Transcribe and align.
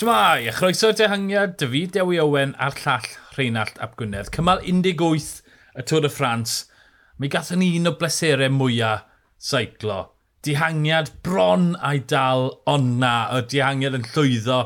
Shmai, 0.00 0.48
a 0.48 0.52
chroeso'r 0.56 0.94
dehangiad, 0.96 1.58
David 1.60 1.90
Dewi 1.92 2.16
Owen 2.22 2.54
a'r 2.56 2.72
llall 2.80 3.08
Rheinald 3.34 3.74
Ap 3.84 3.98
Gwynedd. 4.00 4.30
Cymal 4.32 4.62
18 4.64 5.42
y 5.76 5.84
Tôr 5.90 6.06
y 6.08 6.10
Ffrans. 6.14 6.54
Mi 7.20 7.28
gathon 7.28 7.60
ni 7.60 7.68
un 7.76 7.90
o 7.90 7.92
bleserau 8.00 8.48
mwyaf 8.54 9.02
seiclo. 9.36 9.98
Dihangiad 10.40 11.12
bron 11.20 11.74
a'i 11.84 12.00
dal 12.14 12.48
onna 12.64 13.12
o 13.36 13.42
dihangiad 13.44 14.00
yn 14.00 14.08
llwyddo 14.14 14.62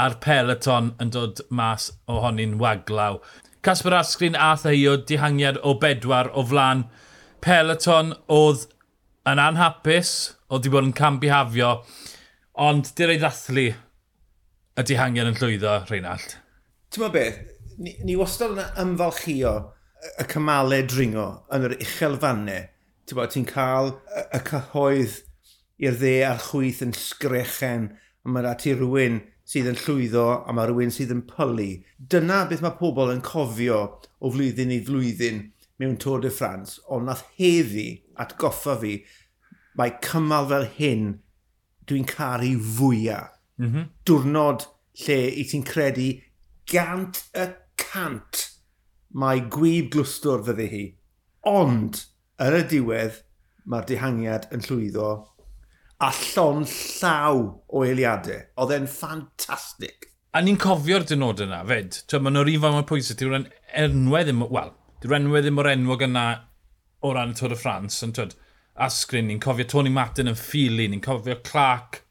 a'r 0.00 0.18
peleton 0.24 0.94
yn 1.04 1.12
dod 1.12 1.44
mas 1.52 1.90
ohoni'n 2.08 2.56
waglaw. 2.64 3.20
Casper 3.60 4.00
Asgrin 4.00 4.40
a 4.40 4.54
Theio 4.56 4.96
dihangiad 5.04 5.60
o 5.60 5.76
bedwar 5.84 6.32
o 6.32 6.48
flan 6.48 6.86
peleton 7.44 8.16
oedd 8.40 8.70
yn 9.28 9.48
anhapus, 9.50 10.16
oedd 10.48 10.62
wedi 10.62 10.78
bod 10.78 10.92
yn 10.94 11.00
cambihafio, 11.04 11.80
ond 12.72 12.94
dy'r 12.96 13.18
ei 13.18 13.20
ddathlu 13.20 13.72
y 14.74 14.82
dihangiad 14.82 15.30
yn 15.30 15.36
llwyddo, 15.38 15.74
Rheinald? 15.88 16.36
Ti'n 16.90 17.12
beth, 17.14 17.36
ni, 17.78 17.94
ni 18.06 18.16
wastad 18.18 18.56
yn 18.56 18.80
ymfalchio 18.82 19.52
y 20.18 20.26
cymalau 20.30 20.86
dringo 20.90 21.26
yn 21.54 21.68
yr 21.68 21.76
uchelfannau. 21.78 22.66
Ti'n 23.06 23.18
bod, 23.18 23.30
ti'n 23.30 23.46
cael 23.46 23.92
y, 23.94 24.24
y 24.34 24.40
cyhoedd 24.48 25.20
i'r 25.84 25.98
dde 26.00 26.14
a'r 26.26 26.42
chwyth 26.42 26.82
yn 26.86 26.94
sgrechen, 26.98 27.92
a 28.24 28.34
mae 28.34 28.54
ti 28.58 28.74
rhywun 28.74 29.20
sydd 29.46 29.70
yn 29.70 29.78
llwyddo 29.78 30.26
a 30.42 30.54
mae 30.56 30.70
rhywun 30.70 30.94
sydd 30.94 31.12
yn 31.14 31.22
pylu. 31.28 31.70
Dyna 31.98 32.42
beth 32.50 32.64
mae 32.64 32.78
pobl 32.78 33.12
yn 33.14 33.22
cofio 33.24 33.80
o 34.18 34.32
flwyddyn 34.34 34.74
i 34.74 34.80
flwyddyn 34.82 35.42
mewn 35.78 35.98
Tour 36.00 36.22
de 36.24 36.30
France, 36.34 36.80
ond 36.90 37.06
nath 37.06 37.24
heddi 37.38 37.88
atgoffa 38.20 38.78
fi, 38.82 38.96
mae 39.78 39.94
cymal 40.02 40.48
fel 40.50 40.66
hyn 40.78 41.08
dwi'n 41.86 42.06
caru 42.10 42.54
fwyaf. 42.78 43.30
Mm 43.54 43.70
-hmm. 43.70 43.90
Diwrnod 44.02 44.64
lle 45.02 45.18
i 45.34 45.44
ti'n 45.50 45.66
credu 45.66 46.08
gant 46.70 47.24
y 47.34 47.48
cant 47.80 48.48
mae 49.14 49.44
gwyb 49.50 49.92
glwstwr 49.94 50.42
fyddi 50.46 50.66
hi. 50.70 50.84
Ond, 51.50 52.00
yn 52.42 52.58
y 52.58 52.64
diwedd, 52.70 53.20
mae'r 53.70 53.86
dihangiad 53.88 54.48
yn 54.54 54.64
llwyddo 54.64 55.10
a 56.04 56.10
llon 56.12 56.64
llaw 56.68 57.42
o 57.68 57.84
eiliadau. 57.86 58.42
Oedd 58.60 58.74
e'n 58.76 58.88
ffantastig. 58.90 60.08
A 60.34 60.42
ni'n 60.42 60.58
cofio'r 60.60 61.06
dynod 61.06 61.44
yna, 61.44 61.62
fed. 61.68 62.00
Mae 62.18 62.34
nhw'r 62.34 62.50
un 62.54 62.64
fan 62.64 62.78
o'r 62.80 62.88
pwysau, 62.88 63.18
di'r 63.18 63.36
enwau 63.84 64.26
ddim, 64.26 64.42
wel, 64.50 64.72
di'r 65.02 65.18
enwau 65.20 65.44
ddim 65.44 65.60
o'r 65.62 65.70
enwog 65.76 66.02
yna 66.08 66.24
o 67.04 67.12
ran 67.14 67.34
y 67.34 67.38
Tôr 67.38 67.54
y 67.54 67.58
Ffrans. 67.60 68.00
Ond, 68.06 68.18
twyd, 68.18 68.34
asgrin, 68.86 69.30
ni'n 69.30 69.42
cofio 69.42 69.68
Tony 69.70 69.92
Martin 69.94 70.32
yn 70.32 70.38
ffili, 70.38 70.88
ni'n 70.90 71.04
cofio 71.04 71.38
Clark 71.46 72.02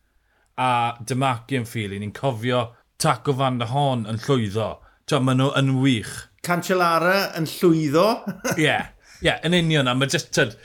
a 0.59 0.72
Dymaki 1.04 1.59
yn 1.59 1.68
ffili. 1.68 2.00
Ni'n 2.02 2.14
cofio 2.16 2.68
Taco 3.02 3.36
Van 3.38 3.59
der 3.62 3.72
Hon 3.73 4.06
yn 4.09 4.22
llwyddo. 4.26 4.70
Tio, 5.09 5.20
maen 5.20 5.42
nhw 5.42 5.50
yn 5.59 5.73
wych. 5.82 6.14
Cancellara 6.46 7.32
yn 7.40 7.48
llwyddo. 7.50 8.06
Ie, 8.58 8.64
yeah, 8.66 8.94
yeah, 9.24 9.42
yn 9.48 9.58
union. 9.58 9.90
Mae 9.98 10.12
just, 10.12 10.31
tyd, 10.36 10.56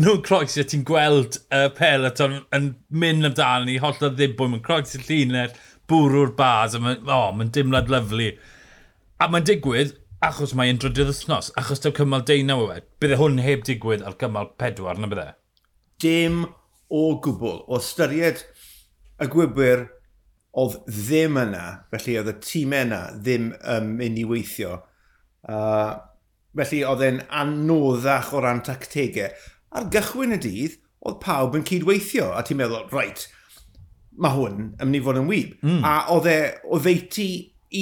nhw'n 0.00 0.22
croesi 0.26 0.62
a 0.62 0.66
ti'n 0.68 0.84
gweld 0.88 1.38
y 1.42 1.64
uh, 1.66 1.68
peloton 1.76 2.40
yn 2.56 2.72
mynd 2.88 3.28
amdano 3.28 3.68
ni, 3.68 3.76
holl 3.82 4.00
o 4.00 4.10
ddibwym, 4.12 4.56
yn 4.58 4.64
croesi 4.64 5.02
llunau, 5.02 5.52
bwrw'r 5.90 6.32
bas, 6.38 6.76
a 6.76 6.80
mae'n 6.82 7.10
oh, 7.10 7.28
ma 7.36 7.46
dimlad 7.52 7.92
lyflu. 7.92 8.32
A 9.20 9.28
mae'n 9.30 9.46
digwydd 9.46 9.94
achos 10.24 10.54
mae'n 10.56 10.80
drydydd 10.80 11.10
wythnos, 11.10 11.50
achos 11.58 11.82
dyw 11.82 11.92
cymal 11.98 12.24
deunaw 12.26 12.64
o 12.64 12.70
wed, 12.70 12.88
Bydde 13.02 13.18
hwn 13.20 13.40
heb 13.42 13.64
digwydd 13.68 14.04
ar 14.06 14.16
cymal 14.20 14.52
pedwar, 14.60 14.98
na 14.98 15.10
bydde? 15.10 15.28
Dim 16.02 16.44
o 16.92 17.04
gwbl. 17.24 17.62
O 17.68 17.80
styried 17.82 18.44
y 19.22 19.28
gwybwyr 19.32 19.86
oedd 20.62 20.78
ddim 20.84 21.38
yna, 21.40 21.66
felly 21.92 22.18
oedd 22.20 22.32
y 22.32 22.38
tîm 22.44 22.74
yna 22.76 23.02
ddim 23.16 23.52
um, 23.60 23.92
mynd 23.98 24.20
i 24.20 24.24
weithio. 24.28 24.80
Uh, 25.48 25.96
felly 26.58 26.82
oedd 26.86 27.04
e'n 27.06 27.22
anoddach 27.42 28.32
o 28.36 28.42
ran 28.44 28.60
tactegau. 28.66 29.32
Ar 29.72 29.88
gychwyn 29.92 30.36
y 30.36 30.40
dydd, 30.42 30.76
oedd 31.08 31.22
pawb 31.22 31.56
yn 31.58 31.64
cydweithio, 31.66 32.28
a 32.36 32.42
ti'n 32.46 32.60
meddwl, 32.60 32.84
right, 32.92 33.24
mae 34.12 34.36
hwn 34.36 34.58
yn 34.76 34.84
mynd 34.84 35.00
i 35.00 35.02
fod 35.04 35.22
yn 35.22 35.30
wyb. 35.30 35.56
Mm. 35.64 35.80
A 35.88 35.94
oedd 36.12 36.28
e 36.30 36.38
o 36.68 36.80
ddeiti 36.82 37.30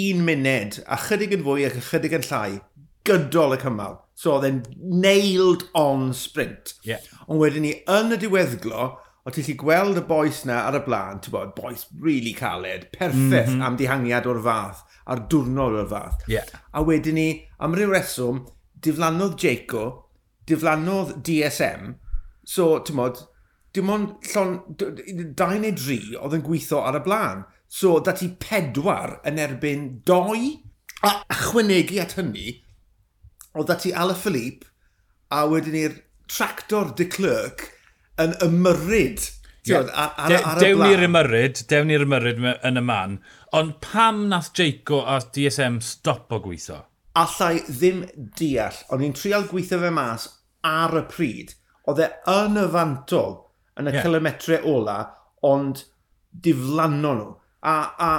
un 0.00 0.22
munud, 0.26 0.78
a 0.86 0.98
chydig 1.08 1.34
yn 1.36 1.44
fwy 1.46 1.66
ac 1.66 1.80
chydig 1.90 2.14
yn 2.20 2.26
llai, 2.28 2.60
gydol 3.08 3.56
y 3.56 3.60
cymal. 3.60 3.98
So 4.14 4.36
oedd 4.36 4.46
e'n 4.46 4.62
nailed 5.02 5.66
on 5.78 6.10
sprint. 6.14 6.76
Yeah. 6.86 7.02
Ond 7.26 7.42
wedyn 7.42 7.66
ni, 7.66 7.74
yn 7.90 8.14
y 8.14 8.20
diweddglo, 8.20 8.92
o 9.24 9.32
ti'n 9.32 9.46
lli 9.46 9.56
gweld 9.60 10.00
y 10.00 10.04
boes 10.08 10.44
na 10.48 10.62
ar 10.68 10.78
y 10.78 10.82
blaen, 10.84 11.20
ti'n 11.20 11.34
bod, 11.34 11.52
boes 11.56 11.86
really 12.00 12.32
caled, 12.36 12.86
perffaith 12.94 13.50
mm 13.50 13.58
-hmm. 13.58 13.66
am 13.66 13.76
dihangiad 13.76 14.28
o'r 14.30 14.42
fath, 14.44 14.84
a'r 15.06 15.26
diwrnod 15.32 15.76
o'r 15.82 15.90
fath. 15.90 16.24
Yeah. 16.30 16.48
A 16.72 16.84
wedyn 16.86 17.18
ni, 17.20 17.28
am 17.58 17.76
ryw 17.76 17.90
reswm, 17.92 18.44
diflannodd 18.80 19.36
Jaco, 19.40 19.84
diflannodd 20.48 21.20
DSM, 21.26 21.94
so, 22.44 22.78
ti'n 22.80 22.96
bod, 22.96 23.20
dim 23.76 23.90
ond 23.92 24.30
llon, 24.32 24.56
dau 25.38 25.58
neu 25.58 25.74
dri 25.76 26.00
oedd 26.18 26.34
yn 26.38 26.46
gweithio 26.46 26.80
ar 26.82 26.98
y 26.98 27.04
blaen. 27.04 27.44
So, 27.70 28.00
dati 28.02 28.32
pedwar 28.42 29.20
yn 29.28 29.38
erbyn 29.38 29.84
doi, 30.06 30.58
a 31.06 31.22
chwynegu 31.46 32.00
at 32.02 32.16
hynny, 32.18 32.56
oedd 33.54 33.70
dati 33.70 33.92
Ala 33.94 34.16
Philippe, 34.18 34.66
a 35.30 35.44
wedyn 35.46 35.76
ni'r 35.76 36.00
tractor 36.30 36.90
de 36.98 37.06
Clerc, 37.06 37.68
yn 38.22 38.34
ymyryd. 38.44 39.28
Yeah. 39.68 39.84
Tiod, 39.84 39.90
ar, 39.92 40.14
ar, 40.16 40.34
ar 40.52 40.60
dewn 40.62 40.82
ni'r 40.86 41.04
ymyryd, 41.04 41.62
dewn 41.68 41.90
ni'r 41.90 42.06
ymyryd 42.06 42.40
yn 42.66 42.80
y 42.80 42.84
man. 42.84 43.18
Ond 43.56 43.76
pam 43.84 44.22
nath 44.30 44.52
Jaco 44.56 45.02
a 45.04 45.18
DSM 45.20 45.80
stop 45.84 46.32
o 46.32 46.40
gweithio? 46.42 46.80
Allai 47.20 47.60
ddim 47.66 48.04
deall, 48.38 48.78
ond 48.88 49.04
ni'n 49.04 49.16
trial 49.18 49.44
gweithio 49.50 49.80
fe 49.82 49.90
mas 49.92 50.28
ar 50.66 50.96
y 50.96 51.04
pryd. 51.10 51.54
Oedd 51.90 52.02
e 52.06 52.08
yn 52.32 52.60
y 52.60 52.66
fantol 52.72 53.36
yn 53.80 53.90
y 53.90 53.94
yeah. 53.94 54.04
kilometre 54.06 54.60
ola, 54.68 54.98
ond 55.46 55.84
diflanno 56.30 57.14
nhw. 57.18 57.30
A, 57.60 57.76
a 58.00 58.10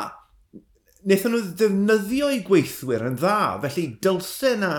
wnaethon 1.01 1.34
nhw 1.34 1.44
ddefnyddio 1.57 2.29
i 2.35 2.41
gweithwyr 2.45 3.07
yn 3.09 3.17
dda, 3.17 3.57
felly 3.66 3.88
dylse 4.03 4.56
yna 4.57 4.75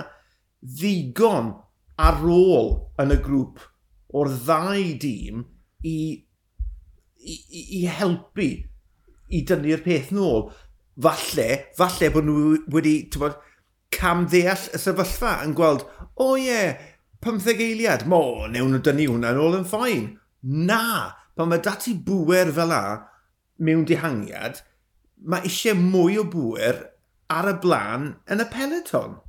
ddigon 0.62 1.54
ar 2.02 2.22
ôl 2.22 2.74
yn 3.02 3.14
y 3.14 3.18
grŵp 3.24 3.62
o'r 4.16 4.30
ddau 4.44 4.92
dîm 5.02 5.42
i, 5.88 5.96
i, 7.18 7.34
i 7.80 7.80
helpu 7.88 8.50
i 9.32 9.42
dynnu'r 9.48 9.82
peth 9.84 10.12
nôl. 10.14 10.50
Falle, 11.02 11.48
falle 11.78 12.10
bod 12.12 12.26
nhw 12.28 12.56
wedi 12.72 12.96
bod, 13.16 13.38
cam 13.92 14.26
ddeall 14.28 14.68
y 14.76 14.80
sefyllfa 14.80 15.38
yn 15.46 15.54
gweld, 15.56 15.86
o 16.16 16.32
oh, 16.32 16.34
ie, 16.36 16.48
yeah, 16.48 16.88
15 17.24 17.62
eiliad, 17.62 18.04
mo, 18.10 18.48
newn 18.50 18.74
nhw 18.74 18.82
dynnu 18.84 19.08
hwnna'n 19.12 19.40
ôl 19.40 19.58
yn 19.60 19.68
ffain. 19.68 20.08
Na, 20.42 20.82
pan 21.38 21.48
mae 21.48 21.62
dati 21.64 21.94
bwer 21.94 22.50
fel 22.56 22.72
la 22.72 22.82
mewn 23.62 23.84
dihangiad, 23.88 24.62
mae 25.22 25.46
eisiau 25.46 25.78
mwy 25.78 26.18
o 26.20 26.26
bwer 26.28 26.80
ar 27.32 27.48
y 27.52 27.54
blaen 27.62 28.08
yn 28.32 28.42
y 28.42 28.48
peleton. 28.52 29.20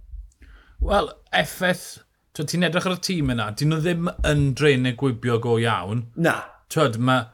Wel, 0.84 1.12
effaith 1.32 2.02
ti'n 2.42 2.66
edrych 2.66 2.88
ar 2.90 2.96
y 2.96 3.02
tîm 3.06 3.30
yna, 3.30 3.52
dyn 3.54 3.70
nhw 3.70 3.82
ddim 3.84 4.08
yn 4.26 4.44
dreinau 4.58 4.98
gwybio 4.98 5.38
go 5.42 5.60
iawn. 5.62 6.08
Na. 6.18 6.40
Twyd, 6.74 6.98
mae 6.98 7.28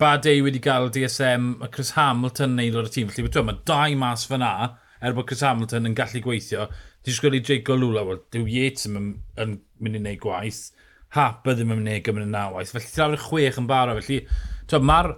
Badei 0.00 0.40
wedi 0.44 0.60
gael 0.64 0.88
DSM, 0.92 1.50
mae 1.60 1.72
Chris 1.72 1.92
Hamilton 1.96 2.54
yn 2.56 2.62
aelod 2.64 2.88
y 2.88 2.92
tîm. 2.94 3.10
Felly, 3.12 3.28
twyd, 3.28 3.44
mae 3.44 3.60
dau 3.68 3.98
mas 4.00 4.24
fyna, 4.30 4.52
er 5.04 5.16
bod 5.16 5.28
Chris 5.28 5.44
Hamilton 5.44 5.90
yn 5.90 5.96
gallu 5.98 6.22
gweithio. 6.24 6.70
Ti'n 7.04 7.18
sgwyl 7.18 7.36
i 7.36 7.42
Jake 7.44 7.72
Olula, 7.76 8.06
wel, 8.08 8.22
dyw 8.32 8.48
Yates 8.48 8.88
yn, 8.88 9.12
yn 9.36 9.58
mynd 9.84 10.00
i 10.00 10.02
wneud 10.02 10.22
gwaith. 10.24 10.62
Hapa 11.16 11.52
ddim 11.52 11.76
yn 11.76 11.82
mynd 11.82 11.92
i 11.98 12.00
gymryd 12.08 12.30
yn 12.30 12.34
nawaith. 12.36 12.72
Felly, 12.72 12.88
ti'n 12.88 13.04
awr 13.04 13.20
chwech 13.28 13.60
yn 13.60 13.68
barod. 13.68 14.00
Felly, 14.00 14.22
twyd, 14.72 14.88
mae'r 14.88 15.12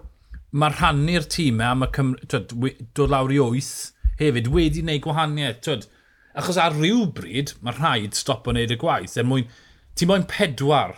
mae 0.50 0.75
rhannu'r 0.75 1.31
tîmau 1.31 1.69
e 1.69 1.71
a 1.71 1.79
mae 1.79 2.75
dod 2.99 3.11
lawr 3.15 3.31
i 3.31 3.38
wyth 3.38 3.75
hefyd 4.19 4.50
wedi 4.50 4.83
wneud 4.83 5.03
gwahaniaeth. 5.06 5.62
Twyd, 5.67 5.87
Achos 6.40 6.58
ar 6.60 6.76
ryw 6.76 7.04
bryd, 7.16 7.54
mae 7.60 7.76
rhaid 7.76 8.16
stop 8.16 8.48
o 8.48 8.54
wneud 8.54 8.72
y 8.72 8.78
gwaith. 8.81 9.19
Er 9.20 9.28
mwyn, 9.28 9.48
ti 9.98 10.08
moyn 10.08 10.26
pedwar 10.31 10.96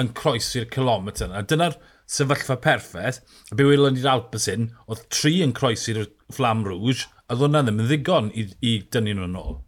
yn 0.00 0.10
croesi'r 0.18 0.66
kilometr 0.74 1.28
yna. 1.28 1.44
Dyna'r 1.46 1.78
sefyllfa 2.10 2.58
perffaith. 2.64 3.22
A 3.52 3.58
be 3.58 3.68
welon 3.68 3.94
ni'r 3.96 4.10
Alpes 4.10 4.48
hyn, 4.50 4.72
oedd 4.88 5.06
tri 5.14 5.38
yn 5.44 5.54
croesi'r 5.56 6.04
Flam 6.34 6.64
Rouge, 6.66 7.06
a 7.30 7.38
ddod 7.38 7.54
ddim 7.54 7.80
yn 7.80 7.88
ddigon 7.88 8.30
i, 8.34 8.48
i 8.66 8.76
dynnu 8.92 9.16
nhw'n 9.20 9.40
ôl. 9.40 9.58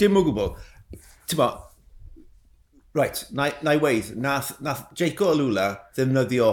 Dim 0.00 0.18
o 0.18 0.24
gwbl. 0.26 0.54
Ti'n 1.28 1.40
bo, 1.40 1.52
Right, 2.94 3.24
na, 3.34 3.48
na 3.66 3.72
i 3.74 3.78
weid, 3.82 4.12
nath, 4.14 4.52
nath 4.62 4.84
Jaco 4.94 5.32
Alula 5.32 5.72
ddefnyddio 5.96 6.50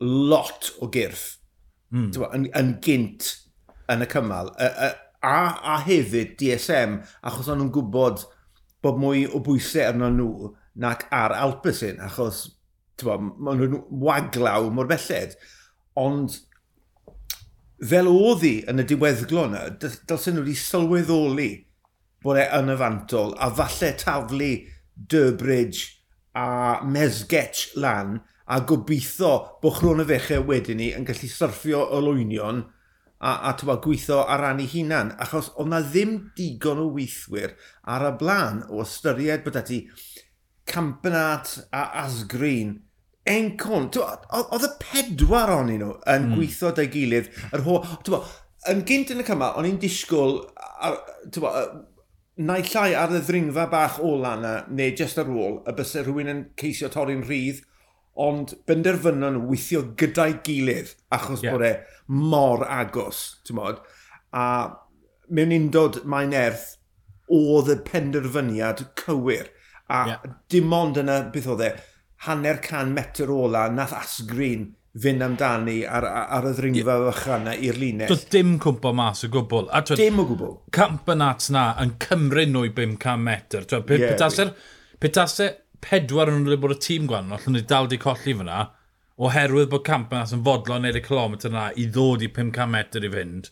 lot 0.00 0.70
o 0.80 0.88
gyrff 0.88 1.34
mm. 1.92 2.14
Bo, 2.16 2.30
yn, 2.32 2.46
yn 2.56 2.70
gynt 2.84 3.28
yn 3.92 4.04
y 4.04 4.08
cymal. 4.08 4.48
Y, 4.56 4.70
y, 4.86 4.88
a, 5.26 5.74
a 5.74 5.76
hefyd 5.82 6.36
DSM, 6.38 7.00
achos 7.26 7.50
o'n 7.50 7.60
nhw'n 7.60 7.72
gwybod 7.74 8.22
bod 8.84 9.00
mwy 9.02 9.24
o 9.26 9.40
bwysau 9.44 9.88
arno 9.88 10.10
nhw 10.14 10.50
nac 10.82 11.06
ar 11.14 11.34
Alpesyn, 11.34 11.98
achos 12.04 12.44
maen 13.02 13.58
nhw'n 13.60 13.80
waglaw 14.02 14.70
mor 14.74 14.88
belled. 14.90 15.34
Ond 15.98 16.38
fel 17.90 18.08
oedd 18.10 18.44
hi 18.46 18.54
yn 18.70 18.84
y 18.84 18.86
diweddglo 18.88 19.48
yna, 19.50 19.66
dylsyn 19.82 20.38
nhw 20.38 20.46
wedi 20.46 20.56
sylweddoli 20.60 21.50
bod 22.24 22.40
e 22.40 22.46
yn 22.60 22.72
y 22.72 22.78
fantol, 22.78 23.34
a 23.42 23.50
falle 23.58 23.92
taflu 24.00 24.54
Durbridge 24.96 25.90
a 26.36 26.80
Mesgetch 26.86 27.74
lan, 27.80 28.20
a 28.46 28.60
gobeithio 28.62 29.32
bod 29.58 29.80
chrôn 29.80 30.04
y 30.04 30.06
fechau 30.06 30.46
wedyn 30.46 30.78
ni 30.78 30.92
yn 30.94 31.06
gallu 31.08 31.28
syrffio 31.32 31.82
y 31.90 32.02
lwynion– 32.06 32.64
a, 33.18 33.32
a 33.48 33.52
tywa, 33.58 33.78
gweithio 33.84 34.22
ar 34.28 34.42
ran 34.44 34.62
ei 34.62 34.68
hunan, 34.70 35.14
achos 35.22 35.52
oedd 35.56 35.70
na 35.72 35.80
ddim 35.84 36.16
digon 36.36 36.82
o 36.82 36.88
weithwyr 36.96 37.56
ar 37.94 38.08
y 38.10 38.12
blaen 38.20 38.64
o 38.68 38.82
ystyried 38.84 39.44
bod 39.46 39.56
e 39.56 39.62
ati 39.62 39.80
campanat 40.68 41.54
a 41.74 41.84
asgrin 42.04 42.74
encon. 43.26 43.88
Oedd 43.96 44.66
y 44.66 44.72
pedwar 44.82 45.52
o'n 45.56 45.72
nhw 45.72 45.92
yn 46.12 46.28
mm. 46.28 46.34
gweithio 46.36 46.72
da'i 46.76 46.90
gilydd. 46.92 47.30
Yr 47.56 47.64
ho, 47.66 47.80
tywa, 48.06 48.22
yn 48.70 48.82
gynt 48.88 49.12
yn 49.14 49.22
y 49.22 49.26
cyma, 49.26 49.52
o'n 49.58 49.68
i'n 49.68 49.78
disgwyl, 49.82 50.40
tywa, 51.34 51.54
neu 52.46 52.66
llai 52.68 52.90
ar 52.98 53.14
y 53.16 53.22
ddringfa 53.24 53.66
bach 53.72 54.00
ola 54.04 54.34
yna, 54.38 54.54
neu 54.68 54.92
just 54.98 55.18
ar 55.22 55.30
ôl, 55.32 55.62
y 55.64 55.74
bysau 55.76 56.04
rhywun 56.04 56.32
yn 56.32 56.44
ceisio 56.60 56.90
torri'n 56.92 57.24
rhydd, 57.26 57.62
ond 58.16 58.54
benderfynon 58.68 59.42
weithio 59.50 59.82
gyda'i 60.00 60.38
gilydd 60.46 60.94
achos 61.12 61.44
yeah. 61.44 61.52
bod 61.52 61.66
e 61.66 61.72
mor 62.06 62.64
agos, 62.68 63.42
ti'n 63.44 63.58
modd. 63.58 63.82
A 64.32 64.46
mewn 65.28 65.54
undod 65.56 66.00
mae'n 66.08 66.34
erth 66.36 66.76
oedd 67.32 67.72
y 67.72 67.76
penderfyniad 67.86 68.86
cywir. 68.98 69.50
A 69.92 70.00
yeah. 70.08 70.32
dim 70.50 70.72
ond 70.74 70.98
yna, 71.02 71.20
beth 71.34 71.50
oedd 71.52 71.66
e, 71.66 71.70
hanner 72.26 72.58
can 72.64 72.94
metr 72.96 73.30
ola, 73.32 73.66
nath 73.72 73.94
asgrin 73.96 74.70
fynd 74.96 75.20
amdani 75.20 75.82
ar, 75.84 76.06
ar 76.08 76.48
y 76.48 76.54
ddringfa 76.56 76.94
yeah. 76.96 77.10
ychan 77.10 77.44
na 77.46 77.52
i'r 77.68 77.80
linell. 77.80 78.12
Doedd 78.12 78.30
dim 78.32 78.56
cwmpo 78.62 78.94
mas 78.96 79.26
o 79.26 79.30
gwbl. 79.32 79.68
A, 79.68 79.82
twyd, 79.84 80.00
dim 80.00 80.22
o 80.22 80.26
gwbl. 80.30 80.56
Camp 80.74 81.10
yn 81.12 81.24
at 81.26 81.50
na 81.52 81.68
yn 81.82 81.92
cymryd 82.02 82.54
nhw 82.54 82.64
i 82.70 82.72
500 82.78 83.20
metr. 83.26 83.68
Twyd, 83.68 83.86
pe, 83.90 84.00
yeah, 84.00 84.14
petaser, 84.14 84.54
petaser 85.02 85.52
pedwar 85.84 86.30
yn 86.32 86.46
wedi 86.46 86.60
bod 86.62 86.76
y 86.76 86.78
tîm 86.82 87.06
gwahanol, 87.10 87.38
allan 87.38 87.56
ni 87.56 87.62
dal 87.68 87.88
di 87.90 87.98
colli 88.00 88.34
fyna, 88.36 88.60
oherwydd 89.16 89.70
bod 89.72 89.84
Campas 89.86 90.34
yn 90.36 90.44
fodlon 90.46 90.84
neud 90.84 90.98
y 90.98 91.02
kilometr 91.04 91.50
yna 91.50 91.70
i 91.80 91.86
ddod 91.92 92.24
i 92.24 92.28
500 92.36 92.68
metr 92.72 93.06
i 93.06 93.10
fynd. 93.12 93.50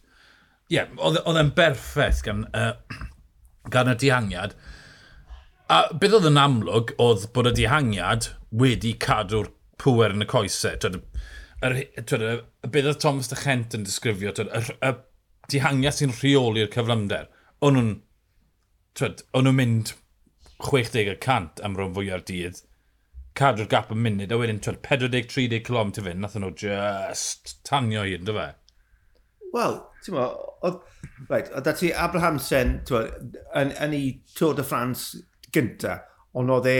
Ie, 0.72 0.78
yeah, 0.78 0.90
oedd 1.04 1.40
e'n 1.40 1.52
berffaith 1.56 2.22
gan, 2.24 2.44
uh, 2.56 2.72
gan 3.72 3.92
y 3.92 3.96
dihangiad. 4.00 4.56
A 5.72 5.80
beth 6.00 6.18
oedd 6.18 6.28
yn 6.28 6.40
amlwg 6.40 6.92
oedd 7.00 7.28
bod 7.36 7.48
y 7.48 7.54
dihangiad 7.60 8.28
wedi 8.60 8.92
cadw'r 9.00 9.48
pwer 9.80 10.14
yn 10.16 10.24
y 10.24 10.28
coesau. 10.28 10.76
Twyd, 10.80 11.00
yr, 11.64 11.78
twyd, 12.04 12.26
y 12.64 12.72
beth 12.72 12.90
oedd 12.92 13.00
Thomas 13.04 13.32
de 13.32 13.40
Chent 13.40 13.76
yn 13.76 13.86
disgrifio, 13.88 14.34
twyd, 14.36 14.52
y, 14.52 14.76
y 14.84 15.52
dihangiad 15.52 15.96
sy'n 15.96 16.16
rheoli'r 16.20 16.72
cyflymder. 16.74 17.30
O'n 17.64 17.80
nhw'n 17.80 19.56
mynd 19.56 19.94
60% 20.64 21.62
am 21.64 21.76
rhan 21.78 21.94
fwy 21.96 22.10
ar 22.14 22.24
dydd, 22.26 22.62
cadw'r 23.38 23.70
gap 23.70 23.90
yn 23.94 24.02
munud, 24.04 24.32
a 24.32 24.38
wedyn 24.38 24.60
40-30 24.62 25.62
km 25.66 25.94
fynd, 25.98 26.20
nath 26.22 26.36
nhw 26.38 26.52
just 26.58 27.56
tanio 27.66 28.04
i, 28.06 28.14
ynddo 28.18 28.36
fe? 28.36 28.50
Wel, 29.54 29.78
ti'n 30.02 30.16
mo, 30.16 30.26
oedd, 30.66 30.80
right, 31.30 31.50
oedd 31.54 31.70
ti 31.78 31.90
Abrahamsen, 32.06 32.76
ti'n 32.88 33.10
yn, 33.60 33.72
yn 33.86 33.96
ei 33.96 34.12
Tour 34.34 34.54
de 34.58 34.66
France 34.66 35.22
gynta, 35.54 36.00
ond 36.34 36.50
oedd 36.54 36.70
e, 36.70 36.78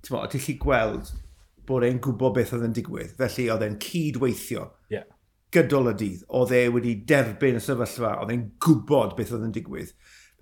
ti'n 0.00 0.14
mo, 0.14 0.22
oedd 0.22 0.34
ti'n 0.34 0.46
lli 0.46 0.56
gweld 0.62 1.12
bod 1.70 1.86
e'n 1.86 2.02
gwybod 2.02 2.34
beth 2.38 2.54
oedd 2.56 2.66
yn 2.66 2.76
digwydd, 2.76 3.16
felly 3.18 3.48
oedd 3.54 3.64
e'n 3.66 3.78
cydweithio. 3.82 4.68
Yeah. 4.90 5.06
Gydol 5.54 5.90
y 5.90 5.96
dydd, 5.98 6.22
oedd 6.38 6.54
e 6.54 6.62
wedi 6.74 6.94
derbyn 7.06 7.58
y 7.58 7.62
sefyllfa, 7.62 8.16
oedd 8.22 8.34
e'n 8.34 8.46
gwybod 8.62 9.16
beth 9.18 9.34
oedd 9.34 9.48
yn 9.48 9.54
digwydd, 9.54 9.92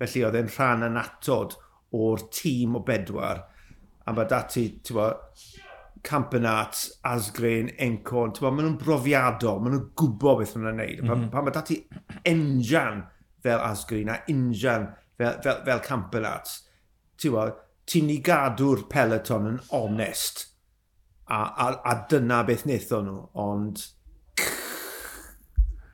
felly 0.01 0.23
oedd 0.25 0.37
e'n 0.37 0.53
rhan 0.53 0.85
anatod 0.85 1.57
o'r 1.95 2.25
tîm 2.33 2.77
o 2.77 2.83
bedwar. 2.85 3.43
A 4.05 4.13
mae 4.15 4.29
dati, 4.29 4.65
ti'n 4.83 4.97
bo, 4.97 5.09
Campenat, 6.05 6.85
Asgrin, 7.03 7.73
Encon, 7.81 8.33
ti'n 8.33 8.45
bo, 8.45 8.51
maen 8.53 8.67
nhw'n 8.67 8.79
brofiadol, 8.81 9.59
maen 9.63 9.75
nhw'n 9.75 9.87
gwybod 9.99 10.41
beth 10.41 10.55
maen 10.55 10.67
nhw'n 10.67 10.77
gwneud. 10.79 11.01
Mm 11.01 11.03
-hmm. 11.03 11.09
Pan, 11.09 11.23
mhm. 11.23 11.31
pan 11.33 11.47
mae 11.47 11.55
dati 11.55 11.79
enjan 12.33 13.03
fel 13.43 13.63
Asgrin 13.63 14.09
a 14.13 14.19
injan 14.31 14.89
fel, 15.17 15.41
fel, 15.43 15.63
fel 15.65 15.83
Campenat, 15.85 16.53
ti'n 17.19 17.35
bo, 17.35 17.47
ti'n 17.89 18.07
ni 18.07 18.19
gadw'r 18.23 18.85
peleton 18.91 19.49
yn 19.53 19.61
onest. 19.75 20.45
A, 21.29 21.43
a, 21.45 21.71
a 21.85 21.93
dyna 22.09 22.43
beth 22.47 22.65
wnaethon 22.65 23.09
nhw, 23.09 23.17
ond 23.37 23.83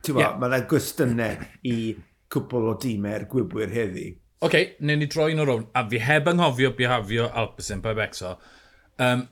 ti'n 0.06 0.14
bo, 0.14 0.22
yeah. 0.22 0.36
mae'n 0.38 0.68
gwestiynau 0.70 1.42
i 1.66 1.76
cwpl 2.32 2.70
o 2.70 2.76
dîmau'r 2.82 3.26
gwybwyr 3.30 3.74
heddi. 3.74 4.06
Oce, 4.36 4.48
okay, 4.48 4.74
newn 4.84 5.00
ni 5.00 5.06
droi 5.08 5.32
nhw 5.32 5.46
rown. 5.48 5.64
A 5.72 5.86
fi 5.88 5.98
heb 6.04 6.26
anghofio 6.28 6.74
bihafio 6.76 7.30
Alpesyn 7.32 7.80
pa 7.82 7.94
becso. 7.96 8.34
Um, 8.98 9.28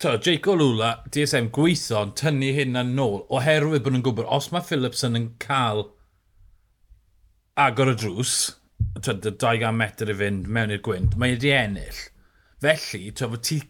to, 0.00 0.18
Jaco 0.18 0.56
Lula, 0.58 0.90
DSM 1.08 1.48
gweithio 1.56 2.02
yn 2.04 2.12
tynnu 2.20 2.50
hyn 2.56 2.76
yn 2.76 2.92
nôl 2.98 3.22
oherwydd 3.32 3.86
bod 3.86 3.96
nhw'n 3.96 4.04
gwybod 4.04 4.28
os 4.36 4.50
mae 4.52 4.66
Philipson 4.66 5.16
yn 5.16 5.30
cael 5.40 5.86
agor 7.60 7.94
y 7.94 7.96
drws, 8.02 8.36
to, 9.00 9.16
200 9.16 9.72
metr 9.76 10.12
i 10.12 10.16
fynd 10.20 10.52
mewn 10.52 10.76
i'r 10.76 10.84
gwynt, 10.84 11.16
mae 11.16 11.34
wedi 11.38 11.54
ennill. 11.56 12.04
Felly, 12.60 13.14
to, 13.16 13.30
fod 13.32 13.44
ti 13.48 13.62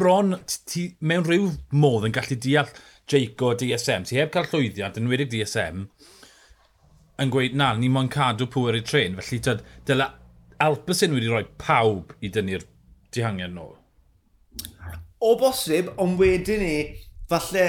bron, 0.00 0.38
ti, 0.48 0.86
mewn 1.04 1.28
rhyw 1.28 1.50
modd 1.76 2.08
yn 2.08 2.16
gallu 2.16 2.40
deall 2.40 2.72
Jaco 3.10 3.52
DSM. 3.60 4.08
Ti 4.08 4.22
heb 4.22 4.32
cael 4.32 4.48
llwyddiant 4.48 4.96
yn 5.00 5.12
wedi 5.12 5.28
DSM, 5.28 5.84
yn 7.22 7.30
gweud, 7.30 7.54
na, 7.58 7.72
ni 7.78 7.90
mo'n 7.92 8.10
cadw 8.12 8.48
pŵer 8.50 8.78
i 8.78 8.82
tren. 8.86 9.18
Felly, 9.20 9.40
tyd, 9.44 9.64
dyle 9.88 10.08
Alpesyn 10.64 11.14
wedi 11.14 11.30
rhoi 11.30 11.44
pawb 11.60 12.14
i 12.24 12.30
dynnu'r 12.32 12.64
dihangiad 13.14 13.54
nôl. 13.54 13.74
O 15.24 15.34
bosib, 15.40 15.90
ond 16.00 16.18
wedyn 16.20 16.62
ni, 16.62 16.78
falle, 17.30 17.66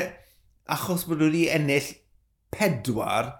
achos 0.72 1.06
bod 1.08 1.22
nhw 1.22 1.30
wedi 1.30 1.46
ennill 1.54 1.92
pedwar, 2.56 3.32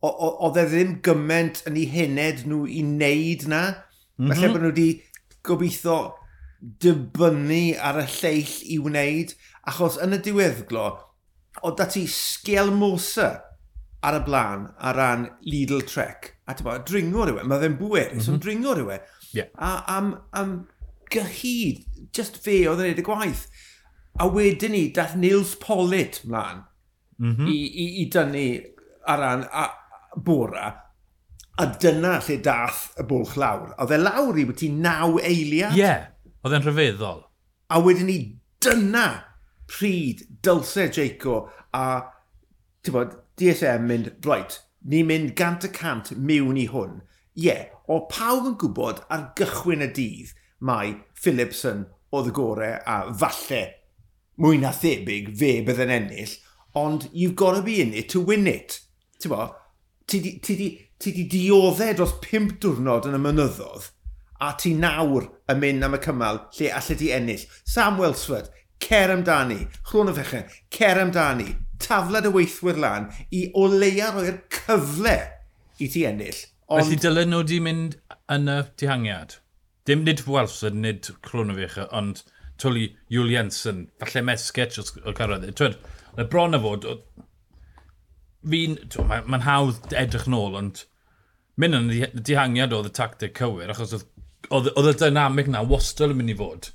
oedd 0.00 0.58
e 0.60 0.64
ddim 0.70 0.96
gymaint 1.04 1.62
yn 1.68 1.76
ei 1.80 1.86
hened 1.92 2.46
nhw 2.48 2.64
i 2.64 2.80
wneud 2.86 3.46
na. 3.52 3.62
Mm 4.16 4.24
-hmm. 4.24 4.32
Felly 4.32 4.52
bod 4.54 4.64
nhw 4.64 4.72
wedi 4.72 4.88
gobeithio 5.46 5.98
dibynnu 6.80 7.62
ar 7.80 8.00
y 8.02 8.08
lleill 8.16 8.56
i 8.74 8.80
wneud, 8.80 9.36
achos 9.68 10.00
yn 10.04 10.16
y 10.16 10.20
diweddglo, 10.24 10.88
oedd 11.60 11.78
dati 11.80 12.06
sgelmosa 12.08 13.30
ar 14.06 14.16
y 14.16 14.20
blaen 14.24 14.66
ar 14.78 14.96
ran 14.96 15.26
Lidl 15.46 15.84
Trek. 15.88 16.34
A 16.48 16.54
ti'n 16.56 16.66
bod, 16.66 16.84
dringo 16.88 17.26
rhywun, 17.26 17.48
mae 17.48 17.62
fe'n 17.62 17.78
bwyr, 17.78 18.08
mm 18.08 18.16
-hmm. 18.16 18.24
so'n 18.24 18.38
mhm. 18.38 18.44
dringo 18.44 18.74
rhywun. 18.76 19.08
Yeah. 19.36 19.48
A 19.54 19.84
am, 19.96 20.14
am 20.32 20.54
gyhyd, 21.12 21.84
just 22.16 22.40
fe 22.44 22.62
oedd 22.68 22.82
yn 22.82 22.92
edrych 22.92 23.04
y 23.04 23.08
gwaith. 23.10 23.46
A 24.20 24.26
wedyn 24.28 24.74
ni, 24.74 24.88
dath 24.94 25.16
Nils 25.16 25.54
Pollitt 25.60 26.22
mlaen 26.24 26.64
mm 27.18 27.34
-hmm. 27.36 27.48
i, 27.48 27.58
i, 27.84 27.86
i 28.02 28.06
dynnu 28.10 28.46
ar 29.06 29.18
ran 29.18 29.44
a, 29.52 29.64
a 29.64 30.20
bora. 30.20 30.68
A 31.60 31.66
dyna 31.66 32.18
lle 32.24 32.38
dath 32.42 32.94
y 32.98 33.04
bwlch 33.06 33.36
lawr. 33.36 33.74
Oedd 33.78 33.94
e 33.94 33.98
lawr 34.00 34.38
i 34.38 34.46
bod 34.48 34.56
ti 34.60 34.70
naw 34.72 35.18
eiliad. 35.18 35.76
Ie, 35.76 35.82
yeah, 35.82 36.06
oedd 36.42 36.56
e'n 36.56 36.64
rhyfeddol. 36.64 37.26
A 37.68 37.80
wedyn 37.84 38.08
ni 38.08 38.20
dyna 38.64 39.08
pryd 39.70 40.24
dylse 40.42 40.88
Jaco 40.88 41.42
a, 41.76 41.84
ti'n 42.82 42.96
bod, 42.96 43.18
DSM 43.40 43.86
mynd, 43.88 44.10
right, 44.26 44.58
ni'n 44.86 45.08
mynd 45.08 45.34
gant 45.38 45.66
y 45.66 45.70
cant 45.74 46.12
mewn 46.16 46.58
i 46.60 46.66
hwn. 46.70 47.00
Ie, 47.38 47.46
yeah, 47.48 47.66
o 47.88 48.02
pawb 48.10 48.48
yn 48.50 48.56
gwybod 48.60 49.02
ar 49.12 49.30
gychwyn 49.38 49.86
y 49.86 49.90
dydd 49.96 50.34
mae 50.66 50.94
Philipson 51.16 51.86
oedd 52.14 52.30
y 52.30 52.34
gorau 52.36 52.80
a 52.84 52.96
falle 53.16 53.62
mwy 54.40 54.60
na 54.60 54.72
thebyg 54.72 55.32
fe 55.36 55.54
bydd 55.66 55.82
yn 55.84 55.94
ennill, 55.94 56.34
ond 56.76 57.08
you've 57.12 57.36
got 57.36 57.56
to 57.56 57.62
be 57.64 57.80
in 57.82 57.92
it 57.94 58.08
to 58.12 58.20
win 58.24 58.46
it. 58.48 58.80
Ti'n 59.20 59.32
bo, 59.32 59.50
ti 60.08 60.20
di, 60.24 60.38
ti 60.40 60.56
di, 60.56 60.68
ti 61.00 61.12
di 61.16 61.26
dioddau 61.28 61.96
dros 61.96 62.16
pimp 62.24 62.56
diwrnod 62.62 63.08
yn 63.10 63.18
y 63.18 63.24
mynyddodd 63.24 63.90
a 64.40 64.54
ti 64.56 64.72
nawr 64.74 65.26
yn 65.52 65.60
mynd 65.60 65.84
am 65.84 65.96
y 65.96 66.00
cymal 66.00 66.40
lle 66.56 66.70
allai 66.72 66.96
ti 66.96 67.10
ennill. 67.12 67.44
Sam 67.68 68.00
Welsford, 68.00 68.48
cer 68.80 69.12
amdani. 69.12 69.66
Chlwn 69.90 70.12
y 70.12 70.16
fechyn, 70.16 70.46
cer 70.72 71.00
amdani 71.02 71.50
taflad 71.82 72.28
y 72.28 72.32
weithwyr 72.34 72.80
lan 72.80 73.10
i 73.34 73.46
o 73.56 73.66
leia 73.72 74.10
roi'r 74.14 74.40
cyfle 74.54 75.16
i 75.80 75.88
ti 75.88 76.04
ennill. 76.08 76.42
Ond... 76.70 76.84
Felly 76.84 77.00
dylen 77.02 77.32
nhw 77.32 77.44
di 77.46 77.60
mynd 77.64 77.96
yn 78.30 78.50
y 78.50 78.58
dihangiad? 78.80 79.38
Dim 79.88 80.04
nid 80.06 80.22
Walsyn, 80.28 80.82
nid 80.84 81.08
Cronofich, 81.26 81.78
ond 81.90 82.22
twli 82.60 82.90
Juliansen, 83.10 83.88
falle 83.98 84.22
mes 84.28 84.44
sketch 84.44 84.78
o 84.78 85.14
cyrraedd. 85.16 85.48
Twyd, 85.58 85.78
y 86.20 86.26
bron 86.30 86.54
o 86.54 86.60
fod, 86.62 86.86
fi'n, 88.52 88.78
mae'n 89.08 89.28
ma 89.30 89.40
hawdd 89.46 89.96
edrych 89.96 90.28
nôl, 90.30 90.56
ond 90.60 90.84
mynd 91.60 91.78
yn 91.80 91.92
y 91.96 92.08
dihangiad 92.14 92.74
oedd 92.76 92.90
y 92.90 92.94
tactic 92.96 93.34
cywir, 93.40 93.72
achos 93.72 93.96
oedd, 93.96 94.70
oedd 94.76 94.92
y 94.92 94.96
dynamic 95.00 95.50
na 95.50 95.64
wastad 95.66 96.12
yn 96.12 96.20
mynd 96.20 96.34
i 96.34 96.38
fod 96.38 96.70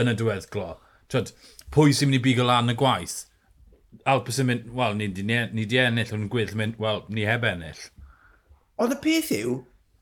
yn 0.00 0.10
y 0.10 0.16
diweddglo. 0.16 0.72
Twyd, 1.12 1.34
pwy 1.74 1.94
sy'n 1.94 2.10
mynd 2.10 2.20
i 2.20 2.24
bigo 2.24 2.46
lan 2.48 2.72
y 2.72 2.76
gwaith? 2.78 3.20
Alpes 4.08 4.38
yn 4.40 4.48
mynd, 4.48 4.68
wel, 4.76 4.94
ni, 4.98 5.08
ni, 5.20 5.40
ni 5.54 5.66
di 5.68 5.80
ennill, 5.82 6.12
ond 6.16 6.30
gwyll 6.32 6.54
mynd, 6.58 6.78
wel, 6.80 7.02
ni 7.12 7.26
heb 7.28 7.44
ennill. 7.48 7.82
Ond 8.80 8.94
y 8.94 8.98
peth 9.02 9.32
yw, 9.36 9.58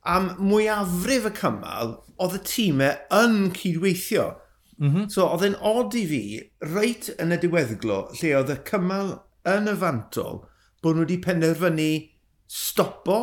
am 0.08 0.30
mwyafrif 0.40 1.26
y 1.28 1.32
cymal, 1.38 1.96
oedd 2.22 2.36
y 2.38 2.42
tîmau 2.46 2.92
yn 3.18 3.48
cydweithio. 3.56 4.28
Mm 4.78 4.92
-hmm. 4.92 5.08
So, 5.10 5.26
oedd 5.26 5.46
e'n 5.48 5.58
od 5.66 5.96
i 5.98 6.04
fi, 6.06 6.22
reit 6.74 7.10
yn 7.18 7.34
y 7.34 7.40
diweddglo, 7.42 8.04
lle 8.20 8.36
oedd 8.38 8.54
y 8.54 8.60
cymal 8.68 9.16
yn 9.50 9.70
y 9.72 9.74
fantol, 9.80 10.44
bod 10.82 10.96
nhw 10.96 11.06
wedi 11.06 11.18
penderfynu 11.24 11.90
stopo 12.48 13.18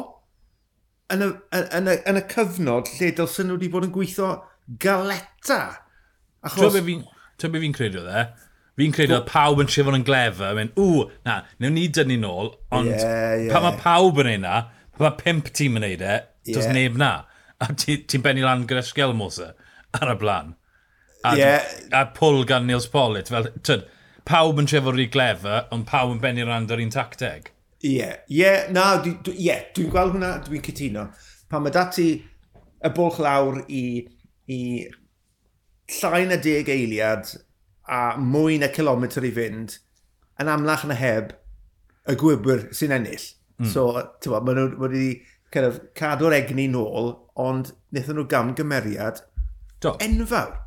yn 1.13 1.23
y, 1.23 1.29
yn, 1.55 1.87
y, 1.87 1.95
yn 2.09 2.19
y 2.19 2.23
cyfnod 2.31 2.89
lle 2.97 3.11
dylsyn 3.17 3.49
nhw 3.49 3.57
wedi 3.59 3.71
bod 3.73 3.87
yn 3.87 3.93
gweithio 3.95 4.31
galeta. 4.81 5.61
Achos... 6.45 6.75
Ti'n 7.35 7.51
be 7.51 7.61
fi'n 7.61 7.75
credu 7.75 8.01
o 8.01 8.05
dde? 8.05 8.25
Fi'n 8.75 8.91
credu 8.95 9.15
oedd 9.15 9.27
pawb 9.29 9.61
yn 9.63 9.69
trefod 9.71 9.95
yn 9.95 10.03
glefa, 10.03 10.49
mynd, 10.57 10.75
ww, 10.75 11.05
na, 11.27 11.37
newn 11.63 11.77
ni 11.77 11.85
dynnu 11.95 12.17
nôl, 12.19 12.51
ond 12.75 12.91
yeah, 12.91 13.45
yeah. 13.45 13.53
pa 13.53 13.61
mae 13.63 13.79
pawb 13.79 14.19
yn 14.19 14.33
ei 14.33 14.41
na, 14.43 14.65
pa 14.97 15.05
mae 15.05 15.15
pimp 15.21 15.47
tîm 15.55 15.79
yn 15.79 15.87
ei 15.87 15.95
de, 16.01 16.17
does 16.49 16.65
yeah. 16.65 16.75
neb 16.75 16.99
na. 16.99 17.13
A 17.63 17.69
ti'n 17.71 18.03
ti 18.11 18.19
benni 18.19 18.43
lan 18.43 18.65
gyda 18.67 18.83
Sgelmosa 18.83 19.53
ar 19.95 20.11
y 20.11 20.17
blaen. 20.19 20.51
A, 21.23 21.31
yeah. 21.39 21.69
a 21.95 22.03
pwl 22.17 22.43
gan 22.49 22.67
Niels 22.67 22.89
Pollitt. 22.91 23.31
Fel, 23.31 23.47
tyd, 23.63 23.87
pawb 24.27 24.59
yn 24.59 24.67
trefod 24.67 24.99
rhi 24.99 25.07
glefa, 25.13 25.63
ond 25.71 25.87
pawb 25.87 26.11
yn 26.17 26.19
benni 26.23 26.43
rand 26.43 26.75
o'r 26.75 26.83
un 26.83 26.91
tacteg. 26.91 27.47
Ie, 27.79 27.95
yeah. 27.95 28.19
ie, 28.27 28.41
yeah, 28.41 28.67
na, 28.75 28.89
dwi'n 28.99 29.21
dwi, 29.23 29.37
yeah, 29.47 29.63
dwi 29.77 29.87
gweld 29.93 30.17
hwnna, 30.17 30.35
dwi'n 30.49 30.67
cytuno. 30.67 31.07
Pan 31.47 31.63
mae 31.63 31.73
dati 31.73 32.09
y 32.19 32.91
bwlch 32.99 33.23
lawr 33.23 33.63
i, 33.71 33.85
i 34.51 34.61
llai 35.95 36.25
na 36.27 36.43
deg 36.43 36.75
eiliad 36.75 37.31
a 37.87 38.17
mwy 38.17 38.59
na 38.61 38.69
kilometr 38.73 39.25
i 39.27 39.31
fynd, 39.35 39.79
yn 40.41 40.51
amlach 40.51 40.85
na 40.87 40.97
heb 40.97 41.33
y 42.09 42.15
gwybr 42.19 42.67
sy'n 42.75 42.93
ennill. 42.97 43.25
Mm. 43.61 43.69
So, 43.71 43.87
ti'n 44.21 44.33
bod, 44.33 44.47
maen 44.47 44.59
nhw 44.59 44.81
wedi 44.81 45.07
kind 45.53 45.67
of, 45.69 45.79
cadw'r 45.97 46.35
egni 46.35 46.67
nôl, 46.71 47.13
ond 47.39 47.71
wnaethon 47.93 48.19
nhw 48.19 48.27
gam 48.31 48.53
gymeriad 48.57 49.21
Do. 49.83 49.95
enfawr. 50.03 50.57